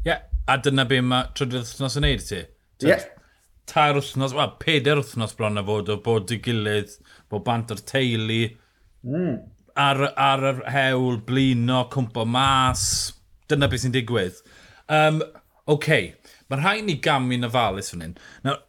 Ie, 0.00 0.12
yeah. 0.12 0.26
a 0.48 0.58
dyna 0.62 0.86
be 0.88 1.00
mae 1.04 1.30
trydydd 1.36 1.64
wythnos 1.64 1.98
yn 1.98 2.06
neud 2.06 2.26
ti. 2.26 2.42
Ie. 2.44 2.92
Yeah. 2.92 3.06
Tair 3.70 3.98
wythnos, 3.98 4.34
wel, 4.36 4.54
peder 4.62 5.00
wythnos 5.00 5.36
bron 5.38 5.58
na 5.58 5.64
fod 5.66 5.90
o 5.92 5.98
bod 6.04 6.32
i 6.34 6.40
gilydd, 6.42 6.96
bod 7.30 7.46
bant 7.46 7.72
o'r 7.74 7.82
teulu, 7.86 8.42
mm. 9.06 9.36
ar, 9.80 10.04
ar 10.14 10.46
yr 10.52 10.64
hewl, 10.74 11.20
blino, 11.26 11.84
cwmpo 11.92 12.26
mas, 12.28 12.84
dyna 13.50 13.70
beth 13.70 13.84
sy'n 13.84 13.96
digwydd. 13.96 14.42
Um, 14.90 15.22
Oce, 15.70 15.76
okay 15.76 16.14
mae 16.50 16.60
rhaid 16.60 16.86
ni 16.86 16.98
gamu'n 17.04 17.48
ofalus 17.48 17.92
fan 17.94 18.04
hyn. 18.06 18.18
Nawr, 18.46 18.60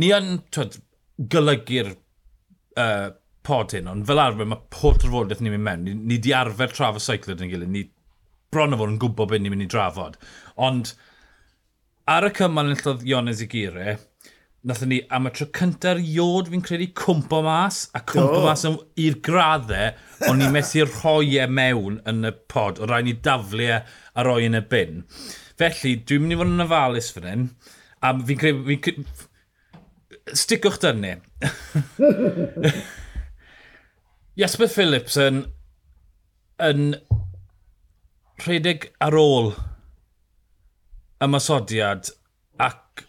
ni 0.00 0.10
yn 0.16 0.36
twyd, 0.54 0.80
golygu'r 1.30 1.94
uh, 1.94 3.08
pod 3.46 3.74
hyn, 3.76 3.88
ond 3.90 4.06
fel 4.08 4.22
arfer 4.22 4.48
mae 4.48 4.68
pob 4.72 5.00
trafodaeth 5.00 5.42
ni'n 5.44 5.56
mynd 5.56 5.66
mewn. 5.68 5.86
Ni, 5.86 5.96
ni 6.12 6.20
di 6.22 6.34
arfer 6.36 6.74
trafod 6.74 7.04
seiclod 7.04 7.42
yn 7.44 7.52
gilydd. 7.52 7.72
Ni 7.72 7.86
bron 8.50 8.74
o 8.74 8.80
fod 8.80 8.92
yn 8.92 9.00
gwybod 9.00 9.30
beth 9.30 9.42
ni'n 9.42 9.54
mynd 9.54 9.66
i 9.66 9.70
drafod. 9.70 10.18
Ond 10.60 10.94
ar 12.10 12.26
y 12.26 12.32
cymal 12.36 12.72
yn 12.72 12.80
llodd 12.80 13.04
Iones 13.06 13.42
i 13.44 13.48
gire, 13.50 13.96
nathon 14.66 14.90
ni 14.92 14.98
am 15.14 15.28
y 15.30 15.32
tro 15.32 15.46
cyntaf 15.56 16.00
iod 16.02 16.50
fi'n 16.52 16.64
credu 16.64 16.90
cwmpo 16.98 17.40
mas, 17.46 17.84
a 17.96 18.02
cwmpo 18.04 18.40
Do. 18.40 18.46
mas 18.48 18.64
i'r 19.00 19.20
graddau, 19.24 19.94
ond 20.28 20.42
ni 20.42 20.50
methu 20.52 20.84
rhoi 20.88 21.38
e 21.40 21.46
mewn 21.48 22.00
yn 22.10 22.28
y 22.28 22.34
pod, 22.52 22.82
o 22.82 22.88
rai 22.90 23.02
ni 23.06 23.14
daflu 23.24 23.70
e 23.70 23.78
a 23.80 24.26
roi 24.26 24.42
yn 24.48 24.58
y 24.58 24.64
bin. 24.72 25.04
Felly, 25.60 25.98
dwi'n 26.08 26.24
mynd 26.24 26.32
i 26.32 26.38
fod 26.40 26.52
yn 26.54 26.64
ofalus 26.64 27.10
fan 27.12 27.28
hyn, 27.28 27.44
a 28.00 28.14
fi'n 28.16 28.40
credu... 28.40 28.64
Fi, 28.68 28.78
cre... 28.86 29.04
Sticwch 30.36 30.78
dynnu. 30.80 31.16
Jasper 34.40 34.70
Phillips 34.72 35.18
yn, 35.20 35.42
yn 36.64 36.94
rhedeg 38.40 38.88
ar 39.04 39.16
ôl 39.20 39.52
ymasodiad 41.20 42.08
ac 42.62 43.04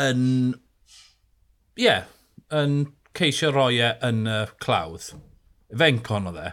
yn, 0.00 0.24
ie, 1.78 1.86
yeah, 1.86 2.04
yn 2.52 2.82
ceisio 3.16 3.54
roi 3.54 3.78
e 3.80 3.94
yn 4.04 4.26
y 4.28 4.40
clawdd. 4.60 5.12
Fencon 5.72 6.28
o 6.28 6.36
dde. 6.36 6.50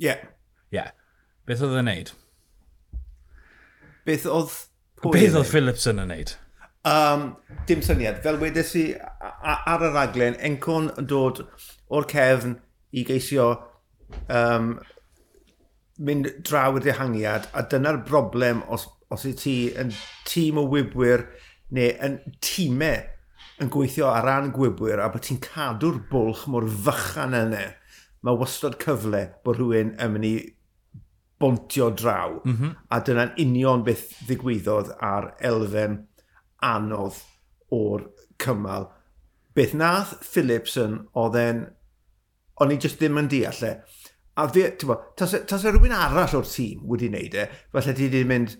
Ie. 0.00 0.06
Yeah. 0.06 0.22
Ie. 0.24 0.78
Yeah. 0.78 0.94
Beth 1.44 1.60
oedd 1.66 1.76
e'n 1.82 1.90
neud? 1.90 2.14
beth 4.08 4.26
oedd... 4.30 4.56
Beth 5.04 5.36
oedd 5.36 5.50
Phillipson 5.50 6.00
yn 6.02 6.10
neud? 6.12 6.34
Um, 6.88 7.30
dim 7.68 7.80
syniad. 7.84 8.20
Fel 8.24 8.40
wedes 8.40 8.74
i 8.76 8.90
ar 8.94 9.84
y 9.84 9.92
raglen, 9.92 10.36
Encon 10.44 10.90
yn 11.00 11.08
dod 11.08 11.40
o'r 11.92 12.08
cefn 12.10 12.58
i 12.94 13.04
geisio 13.08 13.46
um, 14.28 14.74
mynd 16.04 16.28
draw 16.44 16.76
i'r 16.76 16.84
dehangiad, 16.84 17.48
a 17.56 17.64
dyna'r 17.70 18.02
broblem 18.06 18.62
os, 18.72 18.86
os 19.12 19.24
y 19.28 19.32
ti 19.38 19.56
yn 19.80 19.92
tîm 20.28 20.60
o 20.60 20.66
wybwyr 20.70 21.26
neu 21.74 21.94
yn 22.04 22.18
tîmau 22.44 23.00
yn 23.62 23.70
gweithio 23.70 24.08
ar 24.10 24.26
ran 24.26 24.50
gwybwyr 24.54 25.00
a 25.00 25.08
bod 25.12 25.24
ti'n 25.26 25.40
cadw'r 25.44 26.00
bwlch 26.10 26.44
mor 26.50 26.66
fychan 26.66 27.36
yna, 27.38 27.64
mae 28.26 28.40
wastad 28.40 28.76
cyfle 28.82 29.28
bod 29.46 29.60
rhywun 29.60 29.94
yn 29.94 30.14
mynd 30.14 30.28
i 30.28 30.34
bontio 31.44 31.90
draw. 31.92 32.40
Mm 32.44 32.56
-hmm. 32.56 32.74
A 32.88 33.00
dyna'n 33.04 33.36
union 33.44 33.84
beth 33.84 34.08
ddigwyddodd 34.24 34.94
ar 35.12 35.34
elfen 35.52 36.00
anodd 36.64 37.20
o'r 37.74 38.08
cymal. 38.40 38.88
Beth 39.54 39.74
nath 39.74 40.16
Philipson 40.24 40.98
oedd 41.12 41.38
e'n... 41.38 41.64
O'n 42.62 42.70
i 42.70 42.78
just 42.78 43.00
ddim 43.00 43.18
yn 43.18 43.28
deall 43.30 43.64
e. 43.66 43.72
A 44.38 44.46
fi, 44.50 44.64
ti'n 44.78 44.90
bo, 44.90 44.96
tas 45.18 45.34
e, 45.34 45.42
e 45.42 45.70
rhywun 45.70 45.94
arall 45.94 46.36
o'r 46.38 46.48
tîm 46.48 46.82
wedi 46.90 47.10
wneud 47.10 47.36
e, 47.38 47.46
falle 47.74 47.94
ti 47.94 48.08
wedi 48.08 48.24
mynd, 48.26 48.56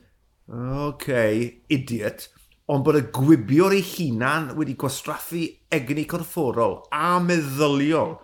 okay, 0.86 1.44
idiot, 1.74 2.28
ond 2.70 2.84
bod 2.86 2.98
y 2.98 3.02
gwibio'r 3.14 3.74
ei 3.76 3.82
hunan 3.86 4.52
wedi 4.58 4.76
gwastraffu 4.78 5.42
egni 5.74 6.06
corfforol 6.10 6.78
a 6.94 7.18
meddyliol 7.22 8.16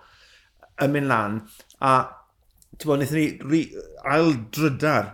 yn 0.85 0.95
mynd 0.95 1.11
lan, 1.11 1.41
a 1.83 1.95
bod, 2.89 3.01
wnaethon 3.01 3.19
ni 3.19 3.27
ri, 3.51 3.63
ail 4.09 4.33
drydar 4.55 5.11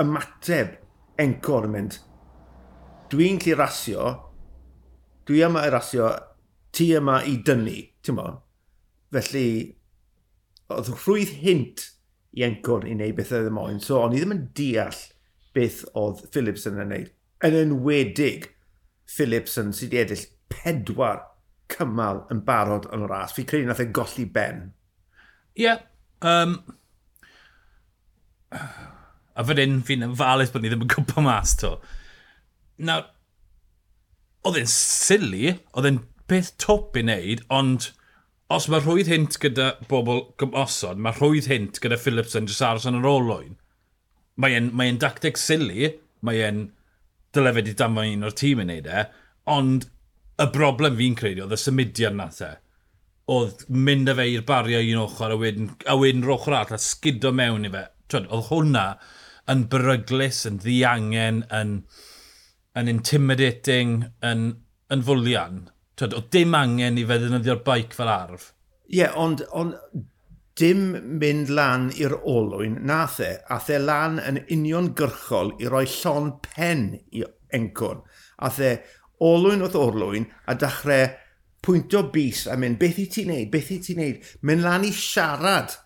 ymateb 0.00 0.76
encor 1.20 1.68
yn 1.68 1.74
mynd, 1.74 1.98
dwi'n 3.12 3.40
lli 3.42 3.56
rasio, 3.58 4.10
dwi 5.28 5.42
yma 5.46 5.66
i 5.66 5.72
rasio, 5.74 6.10
ti 6.72 6.90
yma 6.96 7.20
i 7.28 7.36
dynnu, 7.46 7.76
ti'n 8.00 8.18
bod. 8.18 8.40
Felly, 9.14 9.46
oedd 10.70 10.92
rhwydd 10.94 11.34
hint 11.42 11.88
i 12.38 12.44
encor 12.46 12.86
i 12.86 12.94
wneud 12.94 13.16
beth 13.18 13.32
oedd 13.34 13.48
e 13.48 13.50
y 13.50 13.54
moyn, 13.54 13.80
so 13.82 14.00
o'n 14.00 14.14
i 14.14 14.20
ddim 14.20 14.36
yn 14.36 14.44
deall 14.56 15.00
beth 15.56 15.82
oedd 15.98 16.22
Phillips 16.30 16.68
yn 16.70 16.78
wneud. 16.78 17.10
Yn 17.46 17.56
enwedig, 17.58 18.52
Phillips 19.10 19.58
yn 19.58 19.72
sydd 19.74 19.96
wedi 19.96 20.02
edrych 20.04 20.26
pedwar 20.52 21.24
cymal 21.70 22.24
yn 22.30 22.42
barod 22.46 22.88
yn 22.94 23.06
y 23.06 23.08
ras. 23.10 23.34
Fi 23.34 23.46
credu 23.48 23.68
nath 23.68 23.82
e 23.82 23.88
golli 23.94 24.26
ben. 24.30 24.68
Ie. 25.58 25.64
Yeah. 25.64 25.82
Um, 26.20 26.60
A 28.50 29.44
fyd 29.46 29.62
un, 29.62 29.80
fi'n 29.86 30.04
falus 30.18 30.50
bod 30.52 30.64
ni 30.64 30.70
ddim 30.72 30.84
yn 30.84 30.90
gwybod 30.90 31.24
mas 31.24 31.54
to. 31.60 31.76
Nawr, 32.82 33.06
oedd 34.46 34.58
e'n 34.60 34.70
sili, 34.72 35.54
oedd 35.76 35.88
e'n 35.90 36.00
beth 36.30 36.54
top 36.62 36.98
i 36.98 37.04
wneud, 37.04 37.44
ond 37.52 37.90
os 38.50 38.66
mae 38.70 38.82
rhwydd 38.82 39.10
hint 39.10 39.38
gyda 39.42 39.74
bobl 39.90 40.24
gymosod, 40.40 40.98
mae 40.98 41.14
rhwydd 41.16 41.50
hint 41.50 41.78
gyda 41.82 41.98
Phillips 42.00 42.36
yn 42.38 42.48
jyst 42.50 42.64
aros 42.66 42.88
yn 42.90 42.98
yr 42.98 43.08
olwyn. 43.10 43.56
mae 44.40 44.54
e'n 44.56 44.70
mae 44.72 44.92
dacteg 44.96 45.36
sili, 45.36 45.90
mae'n 46.24 46.62
dyle 47.36 47.50
fe 47.52 47.62
di 47.66 47.74
danfon 47.76 48.14
un 48.14 48.24
o'r 48.24 48.36
tîm 48.40 48.62
yn 48.62 48.70
neud 48.72 48.86
e, 48.88 49.02
ond 49.52 49.84
y 50.40 50.46
broblem 50.54 50.96
fi'n 50.96 51.16
credu 51.18 51.44
oedd 51.44 51.52
y 51.52 51.58
symudiad 51.60 52.16
na 52.16 52.30
the. 52.32 52.54
Oedd 53.30 53.66
mynd 53.68 54.08
â 54.08 54.14
fe 54.16 54.26
i'r 54.32 54.46
bariau 54.48 54.88
un 54.94 55.02
ochr 55.02 55.34
a 55.34 55.36
wedyn, 55.38 55.68
a 55.84 55.96
wedyn 56.00 56.24
roch 56.24 56.48
arall 56.48 56.72
a 56.74 56.80
sgudo 56.80 57.34
mewn 57.36 57.68
i 57.68 57.72
fe 57.74 57.84
twyd, 58.10 58.28
oedd 58.30 58.48
hwnna 58.50 58.86
yn 59.50 59.66
beryglis, 59.72 60.44
yn 60.48 60.60
ddiangen, 60.62 61.42
yn, 61.54 61.74
yn 62.78 62.92
intimidating, 62.92 63.96
yn, 64.26 64.46
yn 64.92 65.04
fwlian. 65.06 65.64
Twyd, 65.98 66.16
oedd 66.18 66.30
dim 66.34 66.56
angen 66.58 67.00
i 67.00 67.06
fe 67.08 67.18
ddefnyddio'r 67.20 67.64
baic 67.66 67.96
fel 67.96 68.12
arf. 68.12 68.50
Ie, 68.90 69.02
yeah, 69.02 69.16
ond, 69.18 69.44
ond 69.54 69.76
dim 70.60 70.86
mynd 71.20 71.50
lan 71.56 71.88
i'r 71.96 72.16
olwyn, 72.18 72.80
nath 72.86 73.20
e, 73.24 73.30
a 73.48 73.60
the 73.64 73.78
lan 73.80 74.18
yn 74.20 74.42
uniongyrchol 74.50 75.54
i 75.62 75.68
roi 75.70 75.86
llon 75.88 76.34
pen 76.44 76.88
i 77.14 77.24
encwr. 77.56 78.02
A 78.44 78.50
the 78.56 78.72
olwyn 79.24 79.64
wrth 79.64 79.78
olwyn 79.78 80.26
a 80.48 80.56
dechrau 80.58 81.08
pwyntio 81.64 82.02
bus 82.12 82.46
a 82.48 82.56
mynd, 82.60 82.80
beth 82.80 83.00
i 83.00 83.06
ti'n 83.12 83.30
neud, 83.32 83.48
beth 83.52 83.70
i 83.74 83.78
ti'n 83.84 84.00
neud, 84.00 84.28
mynd 84.48 84.64
lan 84.64 84.86
i 84.88 84.92
siarad 84.96 85.76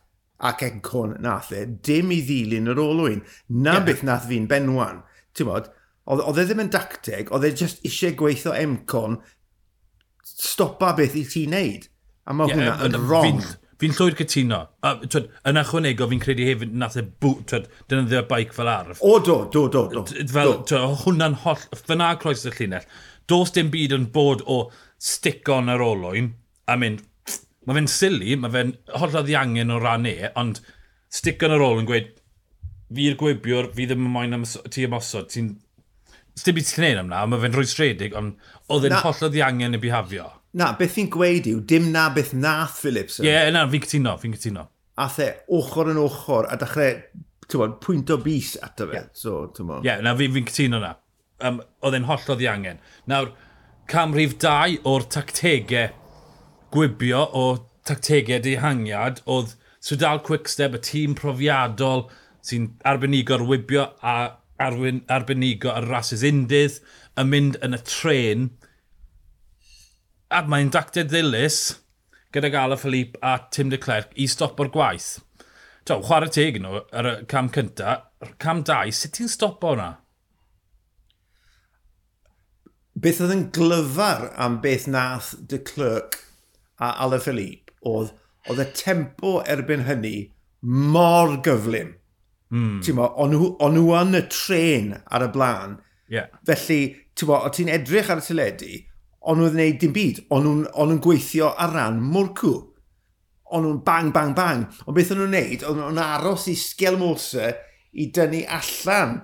ac 0.42 0.64
encon 0.66 1.16
nath 1.22 1.52
e, 1.54 1.64
dim 1.66 2.12
i 2.14 2.20
ddilyn 2.24 2.70
yr 2.72 2.80
olwyn. 2.82 3.22
Na 3.48 3.78
yeah. 3.78 3.86
beth 3.86 4.04
nath 4.06 4.28
fi'n 4.30 4.48
benwan. 4.50 5.02
Ti'n 5.34 5.50
bod, 5.50 5.70
oedd 6.10 6.40
e 6.40 6.46
ddim 6.46 6.64
yn 6.66 6.72
dacteg, 6.74 7.32
oedd 7.34 7.46
e 7.48 7.52
just 7.56 7.84
eisiau 7.86 8.16
gweithio 8.18 8.54
emcon 8.58 9.20
stopa 10.24 10.92
beth 10.98 11.16
i 11.18 11.24
ti 11.28 11.46
wneud. 11.48 11.86
A 12.24 12.34
mae 12.36 12.50
yeah, 12.50 12.58
hwnna 12.58 12.88
yn 12.88 13.06
wrong. 13.08 13.40
Fi'n 13.44 13.62
fi 13.80 13.90
llwyr 13.92 14.16
cytuno. 14.18 14.60
A, 14.86 14.94
twyd, 15.02 15.30
yn 15.48 15.60
ychwanegol, 15.60 16.10
fi'n 16.12 16.22
credu 16.22 16.46
hefyd 16.48 16.76
nath 16.80 16.98
e 17.00 17.04
bwt, 17.04 17.46
twyd, 17.50 17.66
dyna 17.90 18.06
ddeo 18.08 18.22
baic 18.30 18.54
fel 18.56 18.70
arf. 18.70 19.02
O, 19.04 19.18
do, 19.18 19.42
do, 19.52 19.66
do. 19.72 19.86
do. 19.92 20.04
Fel, 20.30 20.54
twyd, 20.68 21.00
hwnna'n 21.04 21.40
holl, 21.44 21.66
fyna 21.84 22.14
croes 22.20 22.46
y 22.48 22.54
llinell. 22.54 22.86
Does 23.30 23.54
dim 23.56 23.72
byd 23.72 23.96
yn 23.96 24.06
bod 24.14 24.44
o 24.50 24.66
stick 25.00 25.48
on 25.52 25.72
yr 25.72 25.84
olwyn 25.84 26.32
a 26.70 26.76
mynd, 26.80 27.04
Mae 27.64 27.78
fe'n 27.78 27.88
silly, 27.88 28.36
mae 28.36 28.52
fe'n 28.52 28.74
hollol 29.00 29.24
ddiangen 29.24 29.72
o 29.72 29.80
ran 29.80 30.08
e, 30.08 30.16
ond 30.40 30.60
sticon 31.14 31.54
ar 31.54 31.64
ôl 31.64 31.80
yn 31.80 31.88
gweud, 31.88 32.10
fi'r 32.94 33.16
gwebiwr, 33.20 33.70
fi 33.74 33.86
ddim 33.88 34.04
yn 34.08 34.14
moyn 34.14 34.38
am 34.38 34.46
ti 34.70 34.86
ymosod, 34.88 35.30
ti'n... 35.32 35.54
Stib 36.34 36.58
i 36.58 36.64
ti'n 36.66 36.80
gwneud 36.80 37.00
amna, 37.04 37.20
mae 37.30 37.42
fe'n 37.44 37.54
rwystredig, 37.54 38.14
ond 38.18 38.48
oedd 38.74 38.88
e'n 38.88 38.96
hollol 39.04 39.30
ddiangen 39.30 39.78
i 39.78 39.80
bihafio. 39.80 40.26
Na, 40.58 40.72
beth 40.78 40.96
fi'n 40.96 41.10
gweud 41.14 41.46
yw, 41.50 41.60
dim 41.70 41.92
na 41.94 42.08
beth 42.14 42.32
nath 42.34 42.80
Phillips. 42.82 43.20
Ie, 43.22 43.28
yeah, 43.30 43.50
na, 43.54 43.64
fi'n 43.70 43.86
cytuno, 43.86 44.16
fi'n 44.22 44.34
cytuno. 44.34 44.66
A 44.98 45.06
the, 45.14 45.30
ochr 45.54 45.92
yn 45.94 46.00
ochr, 46.02 46.48
a 46.50 46.58
dechrau, 46.58 47.00
ti'n 47.46 47.62
bod, 47.62 47.78
pwynt 47.82 48.12
o 48.14 48.18
bus 48.22 48.56
ato 48.66 48.90
fe. 48.90 48.98
Yeah. 48.98 49.08
So, 49.18 49.36
ti'n 49.54 49.70
bod. 49.70 49.86
Ie, 49.86 49.92
yeah, 49.92 50.02
na, 50.04 50.16
fi'n 50.18 50.34
fi 50.34 50.44
cytuno 50.50 50.82
na. 50.82 50.92
Um, 51.46 51.62
oedd 51.86 51.98
e'n 51.98 52.08
hollol 52.10 52.38
ddiangen. 52.40 52.82
Nawr, 53.10 53.30
cam 53.90 54.14
rhif 54.14 54.36
2 54.42 54.82
o'r 54.90 55.06
tactegau 55.14 55.94
gwibio 56.74 57.22
o 57.38 57.44
tactegau 57.86 58.42
dehangiad 58.42 59.20
oedd 59.30 59.54
Swydal 59.84 60.22
Quickstep, 60.24 60.78
y 60.78 60.80
tîm 60.80 61.14
profiadol 61.18 62.06
sy'n 62.44 62.70
arbenigo'r 62.88 63.44
wibio 63.44 63.84
a 64.00 64.14
arwyn, 64.64 65.02
arbenigo 65.12 65.72
ar 65.74 65.84
rases 65.90 66.24
undydd 66.24 66.78
yn 67.20 67.30
mynd 67.30 67.58
yn 67.64 67.76
y 67.76 67.80
tren. 67.84 68.48
A 70.32 70.40
mae'n 70.48 70.72
dactau 70.72 71.04
ddilys 71.04 71.60
gyda 72.34 72.50
Gala 72.50 72.80
Philippe 72.80 73.20
a 73.22 73.36
Tim 73.52 73.70
de 73.70 73.78
Clerc 73.78 74.16
i 74.16 74.26
stop 74.30 74.58
o'r 74.60 74.72
gwaith. 74.74 75.18
To, 75.84 76.00
chwarae 76.00 76.32
teg 76.32 76.56
nhw 76.64 76.80
ar 76.96 77.10
y 77.10 77.14
cam 77.28 77.52
cynta. 77.52 77.98
Cam 78.40 78.64
2, 78.64 78.94
sut 78.96 79.18
ti'n 79.18 79.28
stopo 79.28 79.74
hwnna? 79.74 79.90
Beth 83.04 83.20
oedd 83.20 83.34
yn 83.34 83.48
glyfar 83.52 84.30
am 84.40 84.62
beth 84.64 84.88
nath 84.88 85.34
de 85.50 85.60
Clerc 85.60 86.22
a 86.82 86.94
Ala 87.04 87.20
Philippe, 87.22 87.74
oedd, 87.86 88.14
oedd 88.48 88.62
y 88.64 88.68
tempo 88.76 89.38
erbyn 89.50 89.86
hynny 89.88 90.16
mor 90.64 91.38
gyflym. 91.44 91.94
Mm. 92.54 92.80
Ti'n 92.84 92.98
mo, 92.98 93.08
o'n 93.20 93.34
nhw 93.34 93.94
yn 93.98 94.18
y 94.18 94.22
tren 94.30 94.92
ar 95.10 95.26
y 95.26 95.30
blaen. 95.34 95.78
Yeah. 96.12 96.30
Felly, 96.46 96.80
ti'n 97.16 97.30
mo, 97.30 97.40
o 97.46 97.50
ti'n 97.52 97.72
edrych 97.72 98.12
ar 98.12 98.22
y 98.22 98.26
teledu, 98.26 98.70
o'n 99.24 99.40
nhw'n 99.40 99.54
gwneud 99.54 99.80
dim 99.82 99.94
byd. 99.96 100.22
O'n 100.34 100.48
nhw'n 100.48 101.02
gweithio 101.04 101.52
ar 101.60 101.74
ran 101.74 102.00
mwrcw. 102.02 102.54
O'n 103.54 103.64
nhw'n 103.66 103.84
bang, 103.86 104.10
bang, 104.14 104.34
bang. 104.36 104.66
Ond 104.84 104.96
beth 104.96 105.14
o'n 105.14 105.22
nhw'n 105.22 105.32
gwneud, 105.32 105.64
o'n 105.68 105.80
nhw'n 105.80 106.02
aros 106.04 106.48
i 106.52 106.56
sgel 106.58 107.00
i 107.94 108.08
dynnu 108.10 108.42
allan. 108.50 109.22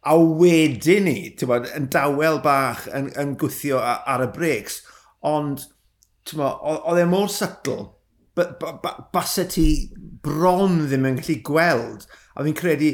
A 0.00 0.14
wedyn 0.16 1.04
ni, 1.04 1.18
ti'n 1.36 1.50
mo, 1.50 1.60
yn 1.76 1.90
dawel 1.92 2.40
bach 2.44 2.86
yn, 2.96 3.10
yn 3.20 3.36
gwythio 3.40 3.80
ar, 3.82 4.00
ar 4.08 4.24
y 4.24 4.30
breaks. 4.32 4.80
Ond 5.26 5.66
oedd 6.38 7.00
e 7.00 7.06
mor 7.08 7.30
subtle, 7.32 7.90
basa 9.12 9.44
ti 9.50 9.66
bron 10.22 10.84
ddim 10.86 11.08
yn 11.08 11.18
gallu 11.20 11.38
gweld, 11.46 12.06
a 12.36 12.44
fi'n 12.46 12.56
credu 12.56 12.92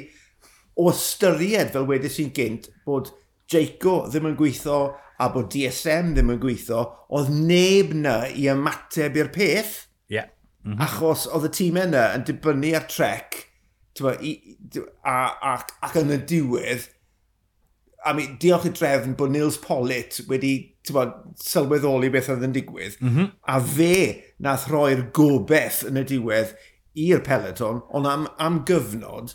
o 0.76 0.90
ystyried 0.92 1.72
fel 1.74 1.88
wedys 1.88 2.18
i'n 2.22 2.32
gynt 2.36 2.70
bod 2.86 3.12
Jeico 3.50 4.00
ddim 4.08 4.30
yn 4.32 4.38
gweithio 4.38 4.78
a 5.22 5.28
bod 5.32 5.48
DSM 5.52 6.14
ddim 6.16 6.32
yn 6.34 6.40
gweithio, 6.42 6.82
oedd 7.14 7.30
neb 7.32 7.94
na 7.96 8.16
i 8.28 8.48
ymateb 8.52 9.16
i'r 9.20 9.30
peth. 9.34 9.86
Yeah. 10.12 10.28
Mm 10.64 10.74
-hmm. 10.74 10.82
Achos 10.84 11.26
oedd 11.30 11.48
y 11.48 11.52
tîm 11.56 11.78
yna 11.80 12.08
yn 12.16 12.26
dibynnu 12.26 12.74
ar 12.76 12.88
trec, 12.90 13.38
tywa, 13.96 14.16
i, 14.20 14.34
a, 15.06 15.16
a, 15.30 15.54
ac 15.86 15.96
yn 16.02 16.12
y 16.12 16.20
diwedd, 16.28 16.88
a 18.06 18.14
mi 18.14 18.28
diolch 18.40 18.68
i 18.68 18.72
drefn 18.74 19.16
bod 19.18 19.32
Nils 19.34 19.58
Pollitt 19.62 20.20
wedi 20.30 20.54
bod, 20.94 21.14
sylweddoli 21.42 22.10
beth 22.14 22.30
oedd 22.32 22.44
yn 22.46 22.54
digwydd. 22.54 22.98
Mm 23.00 23.12
-hmm. 23.12 23.32
A 23.50 23.58
fe 23.60 23.96
nath 24.42 24.68
roi'r 24.70 25.08
gobeith 25.16 25.82
yn 25.88 25.98
y 25.98 26.04
diwedd 26.06 26.54
i'r 27.06 27.24
peleton, 27.26 27.82
ond 27.92 28.08
am, 28.08 28.28
am 28.42 28.62
gyfnod, 28.68 29.34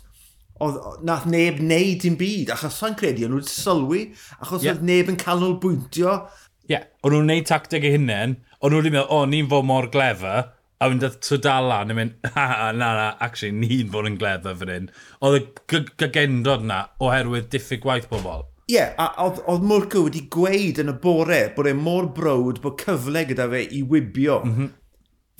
oedd, 0.62 0.78
nath 1.06 1.26
neb 1.30 1.60
wneud 1.62 2.00
dim 2.02 2.16
byd, 2.20 2.54
achos 2.54 2.80
sa'n 2.80 2.96
credu, 2.98 3.26
o'n 3.26 3.36
nhw'n 3.36 3.50
sylwi, 3.50 4.06
achos 4.40 4.64
yeah. 4.64 4.74
oedd 4.74 4.88
neb 4.88 5.12
yn 5.12 5.20
canolbwyntio. 5.20 6.16
Ie, 6.64 6.74
yeah. 6.74 6.88
o'n 7.02 7.16
nhw'n 7.16 7.30
neud 7.30 7.48
tacteg 7.50 7.86
eu 7.86 7.94
hunain, 7.96 8.38
o'n 8.60 8.74
nhw'n 8.74 8.90
meddwl, 8.90 9.08
o, 9.12 9.22
ni'n 9.30 9.50
fod 9.52 9.68
mor 9.68 9.90
glefer, 9.94 10.48
a 10.82 10.88
fynd 10.90 11.04
at 11.06 11.30
lan, 11.62 11.92
yn 11.94 11.98
mynd, 11.98 12.14
ha, 12.34 12.46
ha, 12.50 12.70
na, 12.74 12.88
na, 12.98 13.08
actually, 13.22 13.54
ni'n 13.54 13.92
fod 13.92 14.08
yn 14.10 14.18
glefer 14.18 14.56
fan 14.58 14.72
hyn. 14.74 14.88
Oedd 15.22 15.38
y 15.38 15.82
gygendod 16.02 16.66
na, 16.66 16.86
oherwydd 17.02 17.52
diffyg 17.52 17.84
gwaith 17.84 18.08
pobl. 18.10 18.48
Ie, 18.70 18.76
yeah, 18.76 18.92
a 18.96 19.26
oedd 19.26 19.64
Mwrco 19.66 20.04
wedi 20.06 20.22
gweud 20.30 20.78
yn 20.78 20.92
y 20.92 20.94
bore 21.02 21.40
bod 21.56 21.66
e 21.66 21.72
mor 21.74 22.06
browd 22.14 22.60
bod 22.62 22.78
cyfle 22.78 23.24
gyda 23.26 23.48
fe 23.50 23.64
i 23.74 23.82
wybio. 23.82 24.38
Mm 24.44 24.52
-hmm. 24.54 24.68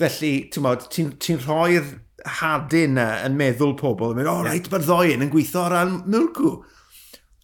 Felly, 0.03 0.33
ti'n 0.51 0.65
modd, 0.65 0.89
ti'n 0.91 1.13
ti 1.23 1.37
rhoi'r 1.39 1.93
hadyn 2.41 2.97
na 2.99 3.07
yn 3.27 3.37
meddwl 3.39 3.77
pobl, 3.79 4.11
yn 4.11 4.19
mynd, 4.19 4.31
o, 4.31 4.35
oh, 4.35 4.43
yeah. 4.43 4.57
reit, 4.57 4.71
mae'r 4.73 4.87
ddoen 4.87 5.23
yn 5.27 5.31
gweithio 5.31 5.63
ar 5.63 5.75
ran 5.77 6.01
Mwrco. 6.11 6.53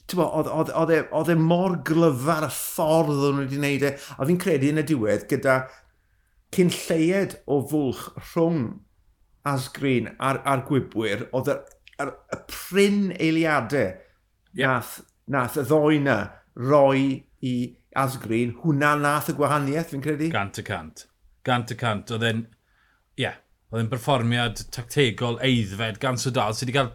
Ti'n 0.09 0.23
Oedd 0.25 1.31
e 1.31 1.37
mor 1.39 1.77
glyfar 1.87 2.47
y 2.49 2.51
ffordd 2.55 3.27
o'n 3.29 3.43
wedi 3.45 3.61
wneud 3.61 3.87
e, 3.87 3.93
a 4.17 4.27
fi'n 4.27 4.41
credu 4.41 4.73
yn 4.73 4.83
y 4.83 4.85
diwedd 4.89 5.27
gyda 5.31 5.61
cyn 6.57 6.73
lleied 6.73 7.37
o 7.47 7.61
fwlch 7.71 8.07
rhwng 8.33 8.63
asgrin 9.49 10.09
a'r, 10.19 10.41
ar 10.49 10.65
gwybwyr, 10.69 11.29
oedd 11.37 11.53
y, 11.53 11.57
y, 12.01 12.09
y 12.09 12.41
pryn 12.51 13.13
eiliadau 13.19 13.93
yeah. 14.57 14.79
nath 14.79 14.99
nath 15.33 15.59
y 15.61 15.65
ddoi 15.69 15.99
na 16.03 16.19
roi 16.59 17.25
i 17.45 17.55
asgrin, 17.99 18.55
hwnna 18.63 18.95
nath 19.01 19.31
y 19.33 19.35
gwahaniaeth 19.39 19.93
fi'n 19.93 20.05
credu. 20.05 20.31
Gant 20.33 20.61
y 20.61 20.65
cant. 20.67 21.05
Gant 21.47 21.73
y 21.73 21.77
cant. 21.79 22.13
Oedd 22.15 22.27
e'n, 22.29 22.43
ie, 23.19 23.27
yeah, 23.27 23.39
oedd 23.73 23.85
e'n 23.85 23.93
perfformiad 23.93 24.65
tactegol 24.75 25.39
eiddfed 25.45 26.01
gan 26.03 26.21
Sodal 26.21 26.57
sydd 26.57 26.71
wedi 26.71 26.79
cael 26.79 26.93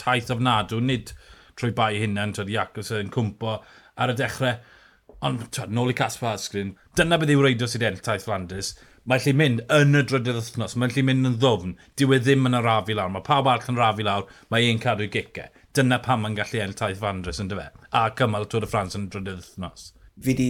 taith 0.00 0.30
ofnadw, 0.34 0.80
nid 0.84 1.12
trwy 1.58 1.72
bai 1.76 1.96
hynna'n, 2.02 2.36
twyd 2.36 2.52
Iacos 2.52 2.92
yn 2.96 3.12
cwmpo 3.12 3.58
ar 3.96 4.12
y 4.12 4.16
dechrau. 4.20 4.60
Ond, 5.22 5.44
twyd, 5.54 5.74
nôl 5.74 5.92
i 5.92 5.96
Casper 5.96 6.32
Asgrin, 6.32 6.74
dyna 6.98 7.18
beth 7.20 7.30
yw 7.30 7.44
reidio 7.44 7.68
sydd 7.70 7.84
enll 7.86 8.02
taith 8.04 8.26
Flanders. 8.26 8.74
Mae'n 9.06 9.22
lle 9.24 9.32
mynd 9.34 9.62
yn 9.74 9.98
y 9.98 10.02
drydydd 10.06 10.38
wythnos, 10.38 10.76
mae'n 10.78 10.92
lle 10.94 11.02
mynd 11.06 11.28
yn 11.30 11.38
ddofn, 11.42 11.74
dyw 11.98 12.14
e 12.14 12.18
ddim 12.22 12.46
yn 12.46 12.58
y 12.58 12.62
rafi 12.62 12.94
lawr, 12.94 13.10
mae 13.10 13.24
pawb 13.26 13.48
arall 13.50 13.72
yn 13.72 13.78
rafi 13.80 14.06
lawr, 14.06 14.28
mae 14.50 14.68
un 14.70 14.78
cadw 14.82 15.08
i 15.08 15.10
gicau 15.10 15.50
dyna 15.76 15.98
pam 16.04 16.24
mae'n 16.24 16.36
gallu 16.36 16.60
ennill 16.62 16.78
taith 16.78 17.00
Fandres 17.02 17.40
yn 17.42 17.50
dyfe. 17.52 17.68
A 17.96 18.08
cymal 18.18 18.48
Tŵr 18.50 18.66
y 18.66 18.70
Ffrans 18.70 18.98
yn 18.98 19.08
drydydd 19.12 19.40
wythnos. 19.40 19.88
Fi 20.22 20.34
di 20.38 20.48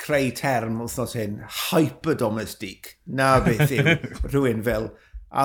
creu 0.00 0.32
term 0.36 0.80
wythnos 0.82 1.14
hyn, 1.18 1.38
hyperdomestic. 1.70 2.96
Na 3.06 3.36
beth 3.44 3.72
yw 3.74 3.94
rhywun 4.32 4.64
fel 4.66 4.90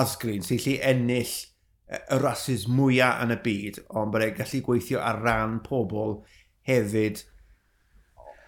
Asgrin 0.00 0.44
sy'n 0.46 0.62
lli 0.64 0.76
ennill 0.92 1.34
e, 1.34 1.98
y 1.98 2.20
rasis 2.22 2.66
mwyaf 2.70 3.24
yn 3.24 3.34
y 3.34 3.38
byd, 3.46 3.82
ond 3.90 4.14
bod 4.14 4.26
e'n 4.26 4.36
gallu 4.38 4.62
gweithio 4.66 5.02
ar 5.02 5.22
ran 5.24 5.58
pobl 5.66 6.20
hefyd 6.68 7.24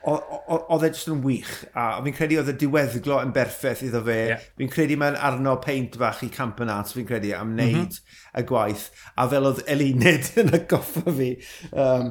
oedd 0.07 0.85
e 0.87 0.91
jyst 0.91 1.11
yn 1.13 1.21
wych, 1.23 1.51
a 1.79 2.01
fi'n 2.03 2.17
credu 2.17 2.39
oedd 2.41 2.51
y 2.51 2.57
diweddglo 2.59 3.21
yn 3.23 3.35
berffaith 3.35 3.85
iddo 3.87 4.01
fe. 4.07 4.19
Yeah. 4.33 4.49
Fi'n 4.59 4.73
credu 4.73 4.97
mae'n 4.99 5.19
arno 5.29 5.55
peint 5.63 5.95
fach 6.01 6.25
i 6.27 6.31
Campanat, 6.33 6.91
fi'n 6.97 7.07
credu, 7.09 7.31
am 7.39 7.53
mhm. 7.53 7.61
wneud 7.61 7.77
mm 7.77 8.01
-hmm. 8.01 8.41
y 8.43 8.47
gwaith. 8.49 8.89
A 9.15 9.29
fel 9.31 9.47
oedd 9.51 9.63
Elinid 9.71 10.33
yn 10.43 10.51
y 10.59 10.63
goffa 10.71 11.15
fi, 11.19 11.31
um, 11.71 12.11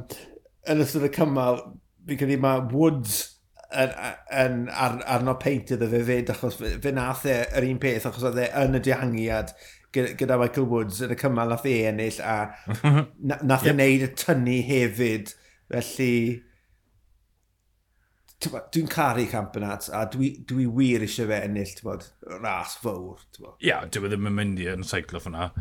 yn 0.71 0.85
ystod 0.85 1.07
y 1.07 1.11
cymal, 1.17 1.59
fi'n 2.07 2.21
credu 2.21 2.39
mae 2.41 2.63
Woods 2.71 3.19
yn, 3.71 3.91
yn 4.43 4.63
ar, 4.71 4.97
arno 5.17 5.35
peint 5.41 5.73
iddo 5.75 5.89
fe 5.91 6.01
fyd, 6.07 6.31
achos 6.33 6.57
fe, 6.59 6.77
fe 6.83 6.95
nath 6.95 7.27
e 7.27 7.37
yr 7.59 7.67
un 7.67 7.81
peth, 7.83 8.07
achos 8.07 8.27
oedd 8.29 8.39
e 8.43 8.47
yn 8.63 8.79
y 8.79 8.83
dihangiad 8.87 9.51
gyda 9.91 10.37
Michael 10.39 10.69
Woods 10.71 11.01
yn 11.03 11.11
y 11.11 11.17
cymal 11.19 11.51
nath 11.51 11.67
e 11.67 11.75
ennill, 11.89 12.21
a 12.23 12.37
nath 13.43 13.67
e 13.67 13.71
yep. 13.71 13.75
wneud 13.75 14.07
y 14.07 14.09
tynnu 14.23 14.57
hefyd. 14.69 15.35
Felly, 15.71 16.15
dwi'n 18.41 18.89
caru 18.89 19.25
campionat 19.29 19.89
a 19.93 20.05
dwi, 20.09 20.31
dwi 20.49 20.65
wir 20.65 21.03
eisiau 21.05 21.29
fe 21.29 21.41
ennill, 21.45 21.73
ti'n 21.77 21.85
bod, 21.85 22.05
ras 22.41 22.73
fawr. 22.81 23.19
ti'n 23.29 23.45
bod. 23.45 23.55
Ia, 23.59 23.67
yeah, 23.67 23.89
dwi 23.93 24.07
e 24.07 24.11
ddim 24.13 24.29
yn 24.31 24.37
mynd 24.37 24.61
i 24.63 24.69
yn 24.71 24.85
seiclo 24.87 25.21
fyna. 25.21 25.51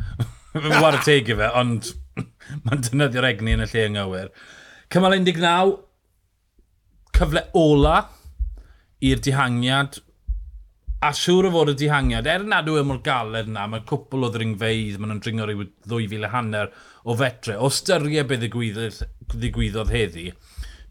Mae'n 0.55 0.81
war 0.81 0.97
y 0.97 1.01
teg 1.05 1.29
i 1.29 1.37
fe, 1.37 1.49
ond 1.61 1.91
mae'n 2.65 2.85
dynyddio'r 2.87 3.29
egni 3.29 3.53
yn 3.57 3.65
y 3.65 3.67
lle 3.69 3.83
ynghywyr. 3.91 4.31
Cymal 4.91 5.17
19, 5.19 5.75
cyfle 7.17 7.45
ola 7.61 7.99
i'r 9.05 9.21
dihangiad. 9.27 10.01
A 11.01 11.09
siŵr 11.17 11.47
o 11.49 11.51
fod 11.53 11.71
y 11.71 11.77
dihangiad, 11.81 12.27
er 12.29 12.43
nad 12.45 12.67
yw 12.69 12.81
e 12.81 12.83
mor 12.85 12.99
galed 13.05 13.47
yna, 13.49 13.67
mae 13.69 13.85
cwpl 13.89 14.27
o 14.27 14.31
ddringfeidd, 14.33 14.99
mae'n 15.01 15.21
dringo 15.21 15.47
rhyw 15.49 15.63
2,000 15.89 16.33
hanner 16.33 16.73
o 17.05 17.15
fetre. 17.17 17.55
O 17.57 17.69
styried 17.73 18.29
beth 18.29 18.43
ddigwyddodd 18.45 19.93
heddi, 19.93 20.27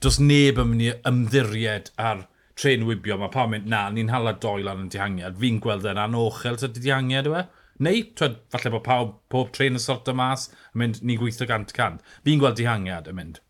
does 0.00 0.18
neb 0.20 0.58
yn 0.60 0.70
mynd 0.72 0.84
i 0.86 0.90
ymddiried 1.08 1.90
ar 2.00 2.26
tren 2.60 2.84
wybio, 2.88 3.16
mae 3.20 3.32
pawb 3.32 3.52
mynd, 3.54 3.68
na, 3.70 3.86
ni'n 3.92 4.12
hala 4.12 4.34
doel 4.40 4.68
ar 4.68 4.80
yn 4.80 4.90
dihangiad, 4.92 5.38
fi'n 5.40 5.60
gweld 5.64 5.86
e'n 5.88 6.00
anochel 6.00 6.58
sydd 6.60 6.74
wedi 6.74 6.88
dihangiad 6.88 7.28
yw 7.30 7.36
e? 7.40 7.44
Neu, 7.84 8.02
twed, 8.16 8.36
falle 8.52 8.72
bod 8.74 8.84
pawb, 8.84 9.14
pob 9.32 9.52
tren 9.56 9.78
yn 9.78 9.82
sort 9.82 10.08
o 10.12 10.14
mas, 10.16 10.50
yn 10.74 10.82
mynd, 10.82 11.00
ni'n 11.04 11.20
gweithio 11.20 11.48
gant 11.48 11.72
y 11.72 11.76
cant. 11.76 12.02
Fi'n 12.26 12.42
gweld 12.42 12.58
dihangiad 12.60 13.08
yn 13.12 13.16
mynd. 13.16 13.40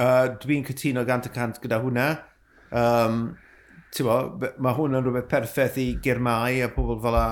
Uh, 0.00 0.32
Dwi'n 0.42 0.66
cytuno 0.66 1.04
gant 1.06 1.28
y 1.28 1.32
cant 1.34 1.60
gyda 1.62 1.78
hwnna. 1.82 2.08
Um, 2.74 3.22
bo, 4.00 4.16
mae 4.62 4.74
hwn 4.78 4.98
yn 4.98 5.06
rhywbeth 5.06 5.30
perffaith 5.30 5.78
i 5.82 5.86
Germai 6.02 6.64
a 6.64 6.70
pobl 6.74 6.98
fel 7.02 7.18
a 7.18 7.26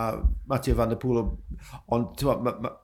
Matthew 0.51 0.79
Van 0.79 0.95
Der 0.95 1.01
Pŵl. 1.03 1.25
Ond, 1.95 2.13
ti'n 2.21 2.31
bo, 2.31 2.75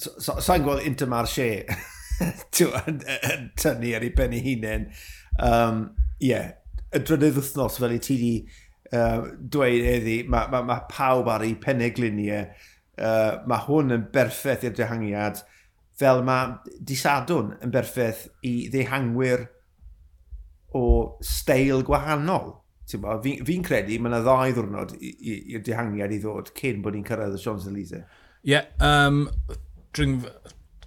sa'n 0.00 0.40
so, 0.40 0.60
gweld 0.64 0.86
Intermarché 0.88 1.50
yn 2.88 3.48
tynnu 3.58 3.94
ar 3.96 4.06
ei 4.06 4.12
ben 4.16 4.36
ei 4.36 4.42
hunain. 4.46 4.90
Um, 5.42 5.86
yeah, 6.22 6.52
y 6.92 7.00
drydydd 7.00 7.38
wythnos 7.40 7.78
fel 7.80 7.96
i 7.96 8.00
ti 8.02 8.18
di 8.20 8.34
uh, 8.92 9.30
dweud 9.54 9.88
eddi, 9.94 10.18
mae 10.28 10.50
ma, 10.52 10.62
ma 10.66 10.78
pawb 10.90 11.30
ar 11.32 11.46
ei 11.46 11.56
penegluniau. 11.60 12.46
Uh, 12.92 13.40
mae 13.48 13.64
hwn 13.66 13.96
yn 13.96 14.06
berffaith 14.12 14.66
i'r 14.68 14.76
dehangiad, 14.76 15.40
fel 15.98 16.22
mae 16.26 16.74
disadwn 16.88 17.54
yn 17.62 17.72
berffaith 17.74 18.26
i 18.46 18.54
ddehangwyr 18.72 19.46
o 20.76 20.84
steil 21.24 21.84
gwahanol. 21.86 22.58
Fi'n 22.92 23.44
fi 23.46 23.56
credu 23.64 23.96
mae 24.02 24.10
yna 24.10 24.20
ddau 24.24 24.52
ddwrnod 24.52 24.96
i'r 25.00 25.62
dehangiad 25.64 26.12
i 26.12 26.18
ddod 26.20 26.50
cyn 26.58 26.82
bod 26.84 26.96
ni'n 26.96 27.06
cyrraedd 27.08 27.38
y 27.38 27.40
Champs-Élysées. 27.40 28.04
Ie, 28.42 28.56
yeah, 28.56 28.66
um, 28.82 29.24
dring, 29.94 30.18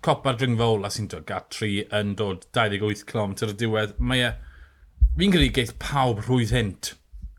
copa'r 0.06 0.38
dringfa 0.39 0.68
ola 0.76 0.91
sy'n 0.94 1.10
dod 1.12 1.26
gatri 1.30 1.72
yn 2.00 2.13
dod 2.20 2.46
28 2.58 3.06
km 3.10 3.34
y 3.48 3.58
diwedd. 3.62 3.98
Mae 4.00 4.28
e, 4.28 4.32
fi'n 5.18 5.34
credu 5.34 5.52
geith 5.56 5.76
pawb 5.82 6.22
rhwydd 6.26 6.54
hint 6.56 6.94